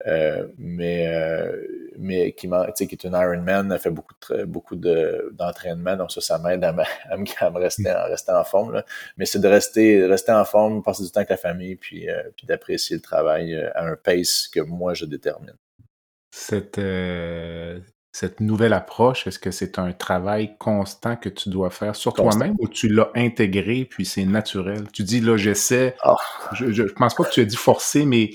[0.07, 1.57] Euh, mais euh,
[1.99, 6.65] mais qui, qui est une Ironman, fait beaucoup de, beaucoup d'entraînement, donc ça, ça m'aide
[6.65, 6.75] à,
[7.11, 8.73] à, me rester, à rester en forme.
[8.73, 8.85] Là.
[9.19, 12.23] Mais c'est de rester, rester en forme, passer du temps avec la famille, puis, euh,
[12.37, 15.55] puis d'apprécier le travail à un pace que moi je détermine.
[16.31, 16.81] Cette,
[18.13, 22.55] cette nouvelle approche, est-ce que c'est un travail constant que tu dois faire sur toi-même
[22.61, 24.85] ou tu l'as intégré puis c'est naturel?
[24.93, 25.97] Tu dis là, j'essaie.
[26.07, 26.15] Oh.
[26.55, 28.31] Je, je, pense pas que tu as dit forcer, mais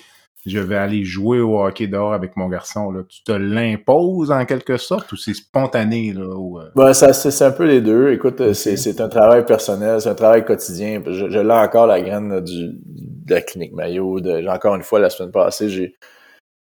[0.46, 2.92] je vais aller jouer au hockey dehors avec mon garçon.
[2.92, 3.02] Là.
[3.08, 6.14] Tu te l'imposes en quelque sorte ou c'est spontané?
[6.14, 6.70] Là, ou, euh?
[6.76, 8.12] ben, ça, c'est, un peu les deux.
[8.12, 11.02] Écoute, c'est, c'est un travail personnel, c'est un travail quotidien.
[11.06, 14.20] Je, je l'ai encore la graine du, de la clinique Mayo.
[14.24, 15.96] j'ai encore une fois, la semaine passée, j'ai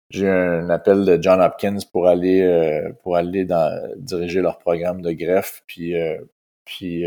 [0.08, 4.58] j'ai eu un appel de John Hopkins pour aller euh, pour aller dans, diriger leur
[4.58, 5.64] programme de greffe.
[5.66, 6.16] Puis, euh,
[6.64, 7.04] puis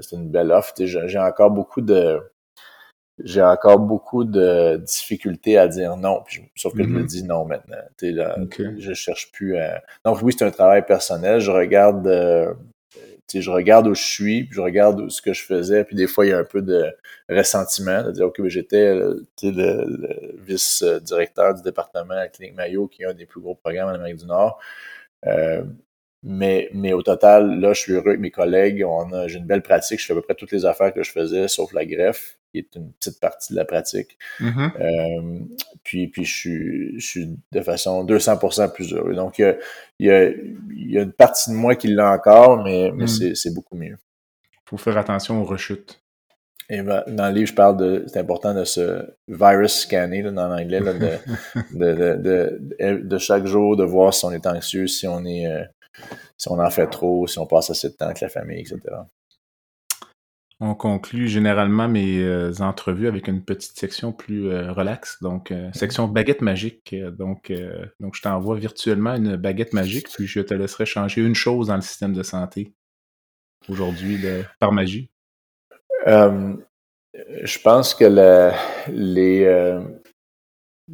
[0.00, 0.72] c'est une belle offre.
[0.78, 2.20] J'ai encore beaucoup de
[3.24, 6.22] j'ai encore beaucoup de difficultés à dire non.
[6.54, 7.06] sauf que je me mm-hmm.
[7.06, 7.76] dis non maintenant.
[8.02, 8.36] Là,
[8.78, 9.82] Je cherche plus à.
[10.04, 11.40] Donc oui, c'est un travail personnel.
[11.40, 12.52] Je regarde euh,
[13.34, 16.24] je regarde où je suis, puis je regarde ce que je faisais, puis des fois,
[16.24, 16.86] il y a un peu de
[17.28, 23.02] ressentiment, de dire, OK, j'étais le, le vice-directeur du département à la Clinique Mayo, qui
[23.02, 24.58] est un des plus gros programmes en Amérique du Nord.
[25.26, 25.62] Euh,
[26.22, 28.84] mais, mais au total, là, je suis heureux avec mes collègues.
[28.84, 30.00] On a, j'ai une belle pratique.
[30.00, 32.58] Je fais à peu près toutes les affaires que je faisais, sauf la greffe, qui
[32.58, 34.18] est une petite partie de la pratique.
[34.40, 34.70] Mm-hmm.
[34.80, 35.40] Euh,
[35.84, 39.14] puis, puis je suis, je suis de façon 200% plus heureux.
[39.14, 39.56] Donc, il y a,
[40.00, 43.04] il y a, il y a une partie de moi qui l'a encore, mais, mais
[43.04, 43.34] mm.
[43.34, 43.96] c'est, beaucoup mieux.
[44.68, 46.00] faut faire attention aux rechutes.
[46.70, 50.32] Et ben, dans le livre, je parle de, c'est important de se virus scanner, là,
[50.32, 50.80] dans l'anglais,
[51.72, 55.46] de, de, de, de, chaque jour, de voir si on est anxieux, si on est,
[55.46, 55.64] euh,
[56.36, 58.80] si on en fait trop, si on passe assez de temps avec la famille, etc.
[60.60, 65.70] On conclut généralement mes euh, entrevues avec une petite section plus euh, relaxe, donc euh,
[65.72, 66.96] section baguette magique.
[67.16, 67.52] donc,
[68.00, 71.76] donc je t'envoie virtuellement une baguette magique, puis je te laisserai changer une chose dans
[71.76, 72.74] le système de santé
[73.68, 74.18] aujourd'hui
[74.58, 75.10] par magie.
[76.06, 78.52] je pense que
[78.90, 79.78] les,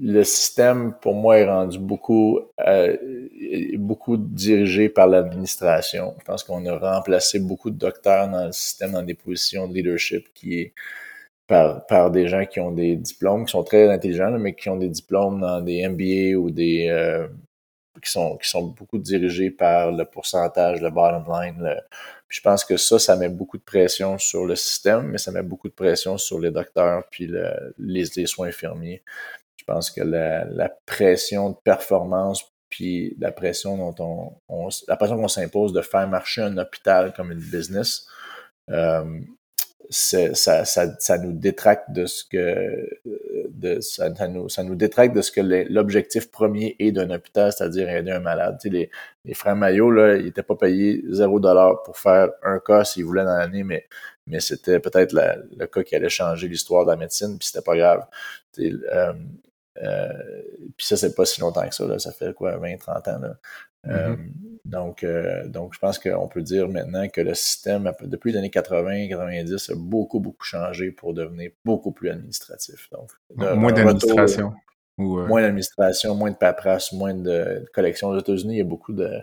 [0.01, 2.97] le système, pour moi, est rendu beaucoup, euh,
[3.77, 6.15] beaucoup dirigé par l'administration.
[6.19, 9.75] Je pense qu'on a remplacé beaucoup de docteurs dans le système, dans des positions de
[9.75, 10.75] leadership qui est
[11.47, 14.77] par, par des gens qui ont des diplômes, qui sont très intelligents, mais qui ont
[14.77, 17.29] des diplômes dans des MBA ou des euh,
[18.03, 21.81] qui sont qui sont beaucoup dirigés par le pourcentage, le bottom line.
[22.29, 25.43] je pense que ça, ça met beaucoup de pression sur le système, mais ça met
[25.43, 29.03] beaucoup de pression sur les docteurs puis le, les soins infirmiers.
[29.67, 32.45] Je pense que la, la pression de performance
[32.75, 37.31] puis la pression dont on, la pression qu'on s'impose de faire marcher un hôpital comme
[37.31, 38.09] une business,
[38.71, 39.21] euh,
[39.91, 42.89] ça, ça, ça, nous détracte de ce que
[43.51, 47.89] de, ça, nous, ça nous détracte de ce que l'objectif premier est d'un hôpital, c'est-à-dire
[47.89, 48.59] aider un malade.
[48.61, 48.91] Tu les,
[49.25, 53.05] les frères Maillot, là, ils n'étaient pas payés zéro dollar pour faire un cas s'ils
[53.05, 53.87] voulaient dans l'année, mais,
[54.27, 57.77] mais c'était peut-être le cas qui allait changer l'histoire de la médecine, puis c'était pas
[57.77, 58.05] grave.
[58.59, 59.13] Euh,
[59.83, 60.09] euh,
[60.77, 63.19] puis ça, c'est pas si longtemps que ça, là, ça fait quoi, 20-30 ans.
[63.21, 63.37] Là.
[63.87, 64.31] Euh, mm-hmm.
[64.65, 68.49] donc, euh, donc, je pense qu'on peut dire maintenant que le système, depuis les années
[68.49, 72.89] 80-90, a beaucoup, beaucoup changé pour devenir beaucoup plus administratif.
[72.91, 74.55] Donc, moins d'administration.
[74.97, 78.09] Moins d'administration, moins de paperasse, moins de, collection.
[78.09, 79.21] Aux États-Unis, il y a beaucoup de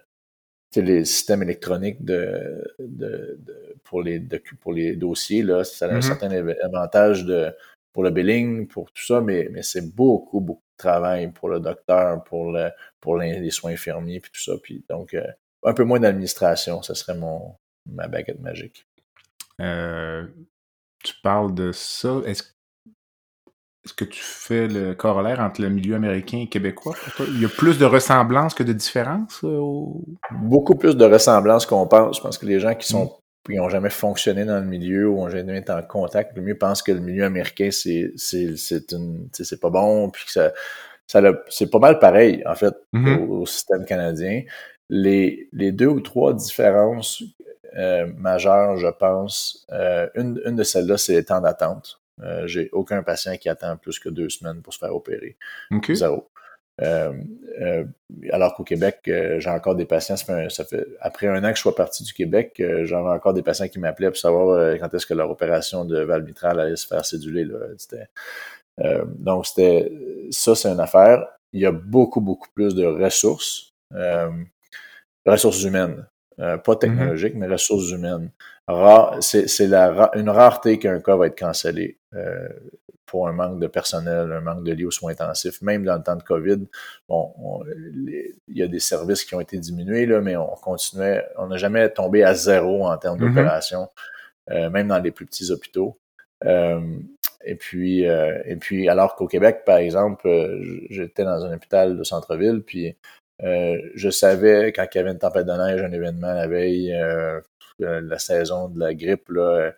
[0.76, 3.38] les systèmes électroniques de, de,
[3.84, 4.22] pour, les,
[4.62, 5.44] pour les dossiers.
[5.44, 6.02] Là, ça a un mm-hmm.
[6.02, 6.32] certain
[6.64, 7.54] avantage de,
[7.94, 11.60] pour le billing, pour tout ça, mais, mais c'est beaucoup, beaucoup de travail pour le
[11.60, 12.70] docteur, pour, le,
[13.00, 14.54] pour les, soins infirmiers, puis tout ça.
[14.62, 15.26] Puis donc, euh,
[15.64, 18.88] un peu moins d'administration, ce serait mon, ma baguette magique.
[19.60, 20.26] Euh,
[21.04, 22.22] tu parles de ça.
[22.26, 22.44] Est-ce
[23.84, 26.96] est que tu fais le corollaire entre le milieu américain et québécois?
[27.28, 29.44] Il y a plus de ressemblances que de différences?
[29.44, 29.86] Euh,
[30.32, 32.18] beaucoup plus de ressemblances qu'on pense.
[32.18, 35.10] Je pense que les gens qui sont puis ils n'ont jamais fonctionné dans le milieu
[35.10, 36.36] ou ont jamais été en contact.
[36.36, 40.32] Le mieux pense que le milieu américain, c'est c'est une c'est pas bon, puis que
[40.32, 40.52] ça,
[41.08, 43.28] ça c'est pas mal pareil, en fait, mm-hmm.
[43.28, 44.44] au, système canadien.
[44.90, 47.24] Les, les deux ou trois différences
[47.78, 52.02] euh, majeures, je pense, euh, une, une de celles-là, c'est les temps d'attente.
[52.22, 55.38] Euh, J'ai aucun patient qui attend plus que deux semaines pour se faire opérer.
[55.96, 56.30] Zéro.
[56.82, 57.14] Euh,
[57.60, 57.86] euh,
[58.32, 61.62] alors qu'au Québec, euh, j'ai encore des patients, ça fait, après un an que je
[61.62, 65.14] sois parti du Québec, j'avais encore des patients qui m'appelaient pour savoir quand est-ce que
[65.14, 67.46] leur opération de valve mitrale allait se faire céduler.
[67.46, 67.58] Là.
[69.20, 69.92] donc, c'était
[70.32, 71.26] ça, c'est une affaire.
[71.54, 73.74] Il y a beaucoup, beaucoup plus de ressources,
[75.26, 76.08] ressources humaines.
[76.38, 76.80] pas mm-hmm.
[76.80, 78.32] technologiques, mais ressources humaines.
[79.22, 81.98] C'est une rareté qu'un cas va être cancellé
[83.12, 85.62] pour un manque de personnel, un manque de lits aux soins intensifs.
[85.62, 86.66] Même dans le temps de COVID,
[87.10, 87.34] bon,
[87.86, 91.58] il y a des services qui ont été diminués, là, mais on continuait, on n'a
[91.58, 93.28] jamais tombé à zéro en termes mm-hmm.
[93.28, 93.90] d'opération,
[94.50, 96.00] euh, même dans les plus petits hôpitaux.
[96.46, 96.80] Euh,
[97.44, 100.30] et puis, euh, et puis, alors qu'au Québec, par exemple,
[100.90, 102.96] j'étais dans un hôpital de centre-ville, puis
[103.44, 106.96] je savais quand il y avait une tempête de neige, un événement la veille,
[107.80, 109.72] la saison de la grippe, là,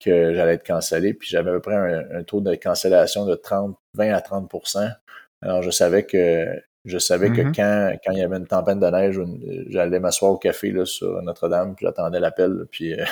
[0.00, 3.76] que j'allais être cancellé, puis j'avais à peu près un, taux de cancellation de 30,
[3.94, 4.50] 20 à 30
[5.42, 6.46] Alors je savais que
[6.84, 7.54] je savais que mm-hmm.
[7.54, 9.20] quand, quand il y avait une tempête de neige,
[9.68, 13.04] j'allais m'asseoir au café là, sur Notre-Dame, puis j'attendais l'appel, puis euh,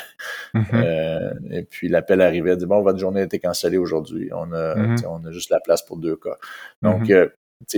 [0.73, 4.77] euh, et puis l'appel arrivait, dit bon, votre journée a été cancellée aujourd'hui, on a
[4.77, 5.07] mm-hmm.
[5.07, 6.37] on a juste la place pour deux cas.
[6.81, 7.29] Donc euh,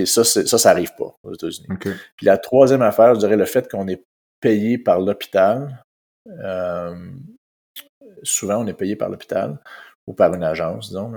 [0.04, 1.68] ça, ça, ça arrive pas aux États-Unis.
[1.80, 4.04] Puis la troisième affaire, je dirais le fait qu'on est
[4.40, 5.82] payé par l'hôpital
[8.22, 9.58] souvent, on est payé par l'hôpital
[10.06, 11.12] ou par une agence, disons,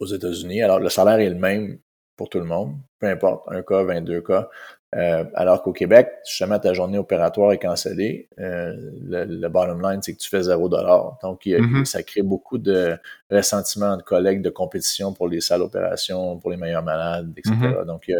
[0.00, 0.62] aux États-Unis.
[0.62, 1.78] Alors, le salaire est le même
[2.16, 4.48] pour tout le monde, peu importe, un cas, 22 cas.
[4.94, 10.12] Euh, alors qu'au Québec, jamais ta journée opératoire est cancellée, euh, le, bottom line, c'est
[10.12, 11.18] que tu fais zéro dollar.
[11.22, 11.86] Donc, mm-hmm.
[11.86, 12.98] ça crée beaucoup de
[13.30, 17.54] ressentiment de collègues, de compétition pour les salles d'opération, pour les meilleurs malades, etc.
[17.56, 17.86] Mm-hmm.
[17.86, 18.10] Donc,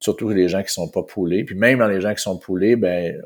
[0.00, 1.44] surtout les gens qui sont pas poulés.
[1.44, 3.20] Puis même dans les gens qui sont poulés, ben,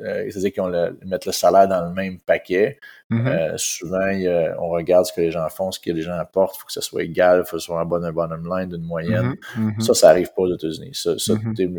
[0.00, 2.78] euh, c'est-à-dire qu'ils le, mettent le salaire dans le même paquet.
[3.10, 3.28] Mm-hmm.
[3.28, 6.56] euh, souvent, on regarde ce que les gens font, ce que les gens apportent.
[6.56, 8.48] Il faut que ça soit égal, il faut que ce soit un bon un bottom
[8.48, 9.34] line d'une moyenne.
[9.56, 9.76] Mm-hmm.
[9.76, 9.80] Mm-hmm.
[9.80, 10.92] Ça, ça arrive pas aux États-Unis.
[10.94, 11.12] Ça,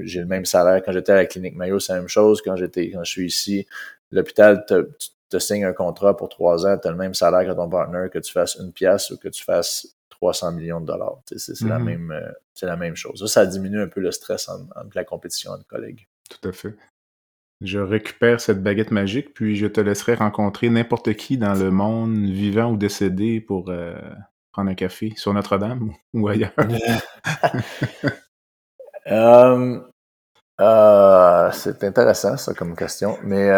[0.03, 0.81] j'ai le même salaire.
[0.85, 2.41] Quand j'étais à la clinique Mayo, c'est la même chose.
[2.41, 3.67] Quand j'étais, quand je suis ici,
[4.11, 4.89] l'hôpital te,
[5.29, 8.07] te signe un contrat pour trois ans, tu as le même salaire que ton partner,
[8.11, 9.87] que tu fasses une pièce ou que tu fasses
[10.23, 11.17] 300 millions de dollars.
[11.35, 13.19] C'est la, même, euh, la même chose.
[13.19, 16.07] Ça, ça diminue un peu le stress entre la compétition entre collègues.
[16.29, 16.75] Tout à fait.
[17.59, 22.15] Je récupère cette baguette magique, puis je te laisserai rencontrer n'importe qui dans le monde,
[22.15, 23.95] vivant ou décédé, pour euh,
[24.53, 26.53] prendre un café sur Notre-Dame ou ailleurs.
[30.61, 33.17] Euh, c'est intéressant, ça, comme question.
[33.23, 33.51] Mais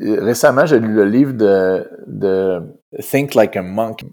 [0.00, 2.62] récemment, j'ai lu le livre de, de
[3.00, 4.04] Think Like a Monk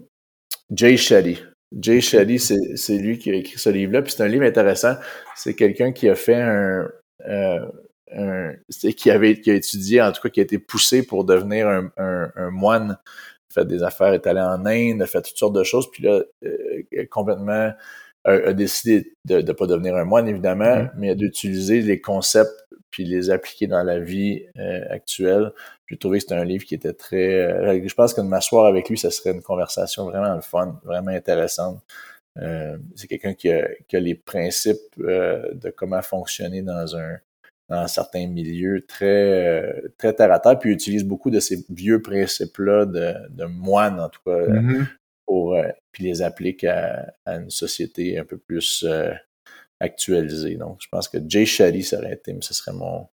[0.72, 1.38] Jay Shetty.
[1.78, 4.02] Jay Shetty, c'est lui qui a écrit ce livre-là.
[4.02, 4.94] Puis c'est un livre intéressant.
[5.36, 6.88] C'est quelqu'un qui a fait un,
[7.28, 7.66] euh,
[8.12, 8.52] un
[8.96, 11.90] qui avait qui a étudié, en tout cas, qui a été poussé pour devenir un,
[11.96, 12.98] un, moine
[13.52, 16.22] fait des affaires, est allé en Inde, a fait toutes sortes de choses, puis là,
[17.10, 17.72] complètement
[18.24, 20.90] a, décidé de ne pas devenir un moine, évidemment, mm-hmm.
[20.96, 25.52] mais d'utiliser les concepts puis les appliquer dans la vie euh, actuelle.
[25.90, 27.34] J'ai trouvé que c'était un livre qui était très...
[27.34, 30.80] Euh, je pense que de m'asseoir avec lui, ça serait une conversation vraiment le fun,
[30.84, 31.82] vraiment intéressante.
[32.38, 37.18] Euh, c'est quelqu'un qui a, qui a, les principes de comment fonctionner dans un
[37.68, 42.84] dans certains milieux très très terre à terre, puis utilise beaucoup de ces vieux principes-là
[42.84, 44.86] de, de moine, en tout cas, mm-hmm.
[45.24, 45.56] pour
[45.92, 48.84] puis les applique à, à, une société un peu plus
[49.80, 50.56] actualisé.
[50.56, 53.08] Donc, je pense que Jay Shady, ça aurait été, mais ce serait mon.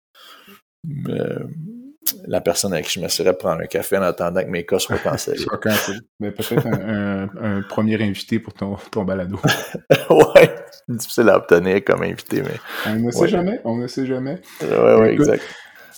[2.27, 4.79] La personne avec qui je m'assurerais de prendre un café en attendant que mes cas
[4.79, 5.45] soient cancellés.
[6.19, 9.39] mais peut-être un, premier invité pour ton, ton balado.
[10.09, 10.55] ouais,
[10.87, 12.59] difficile à obtenir comme invité, mais.
[12.85, 14.39] On ne sait jamais, on ne sait jamais.
[14.61, 15.43] Ouais, ouais, exact.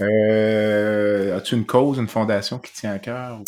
[0.01, 3.39] Euh, As-tu une cause, une fondation qui tient à cœur?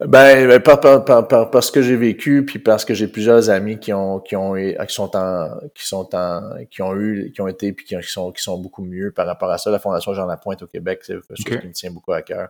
[0.00, 3.78] Ben, ben par, par, par, parce que j'ai vécu, puis parce que j'ai plusieurs amis
[3.78, 7.48] qui ont, qui ont, qui sont en, qui sont en, qui ont eu, qui ont
[7.48, 9.70] été, puis qui, sont, qui sont beaucoup mieux par rapport à ça.
[9.70, 12.48] La Fondation Jean Lapointe au Québec, c'est quelque chose qui me tient beaucoup à cœur.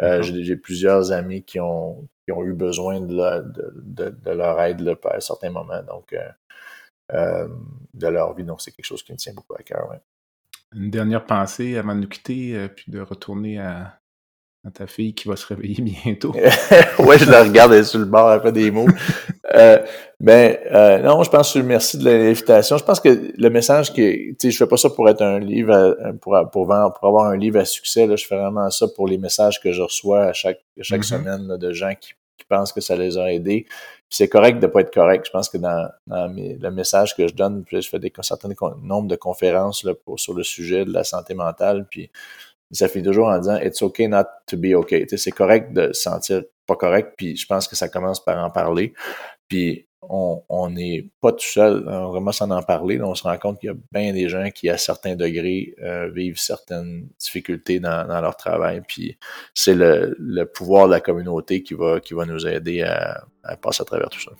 [0.00, 4.60] Euh, j'ai plusieurs amis qui ont, qui ont eu besoin de, leur, de, de, leur
[4.62, 6.28] aide là, à certains moments, donc, euh,
[7.12, 7.48] euh,
[7.94, 8.44] de leur vie.
[8.44, 10.00] Donc, c'est quelque chose qui me tient beaucoup à cœur, ouais
[10.74, 13.98] une dernière pensée avant de nous quitter, euh, puis de retourner à,
[14.74, 16.32] ta fille qui va se réveiller bientôt?
[16.98, 18.88] ouais, je la regarde, elle est sur le bord, elle fait des mots.
[19.54, 19.78] euh,
[20.18, 22.76] ben, euh, non, je pense que merci de l'invitation.
[22.76, 25.38] Je pense que le message qui, tu sais, je fais pas ça pour être un
[25.38, 28.06] livre, pour, pour, vendre, pour avoir un livre à succès.
[28.06, 31.04] Là, je fais vraiment ça pour les messages que je reçois à chaque, chaque mm-hmm.
[31.04, 33.66] semaine de gens qui, qui pensent que ça les a aidés
[34.08, 35.26] c'est correct de pas être correct.
[35.26, 38.48] Je pense que dans, le message que je donne, je fais des, un certain
[38.82, 39.84] nombre de conférences
[40.16, 42.10] sur le sujet de la santé mentale, puis
[42.72, 45.06] ça fait toujours en disant It's okay not to be okay.
[45.16, 48.50] C'est correct de se sentir pas correct, puis je pense que ça commence par en
[48.50, 48.92] parler.
[49.48, 53.58] Puis on n'est pas tout seul, on commence à en parler, on se rend compte
[53.58, 58.06] qu'il y a bien des gens qui, à certains degrés, euh, vivent certaines difficultés dans,
[58.06, 58.82] leur travail.
[58.86, 59.18] Puis
[59.54, 63.26] c'est le, pouvoir de la communauté qui va, qui nous aider à,
[63.60, 64.32] passer à travers tout ça.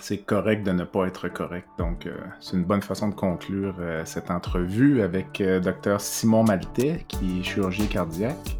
[0.00, 1.68] C'est correct de ne pas être correct.
[1.76, 7.04] Donc, euh, c'est une bonne façon de conclure euh, cette entrevue avec Dr Simon Maltais,
[7.08, 8.56] qui est chirurgien cardiaque,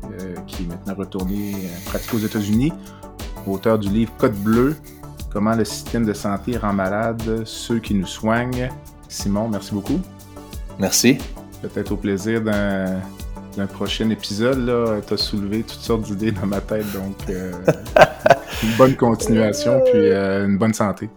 [0.46, 1.52] qui est maintenant retourné
[1.86, 2.72] pratiquer aux États-Unis,
[3.46, 4.76] auteur du livre Code bleu,
[5.30, 8.68] comment le système de santé rend malade ceux qui nous soignent.
[9.08, 10.00] Simon, merci beaucoup.
[10.78, 11.18] Merci.
[11.62, 15.02] Peut-être au plaisir d'un prochain épisode.
[15.06, 17.52] Tu as soulevé toutes sortes d'idées dans ma tête, donc euh,
[18.62, 21.10] une bonne continuation, puis euh, une bonne santé.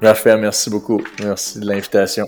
[0.00, 1.00] Parfait, merci beaucoup.
[1.20, 2.26] Merci de l'invitation.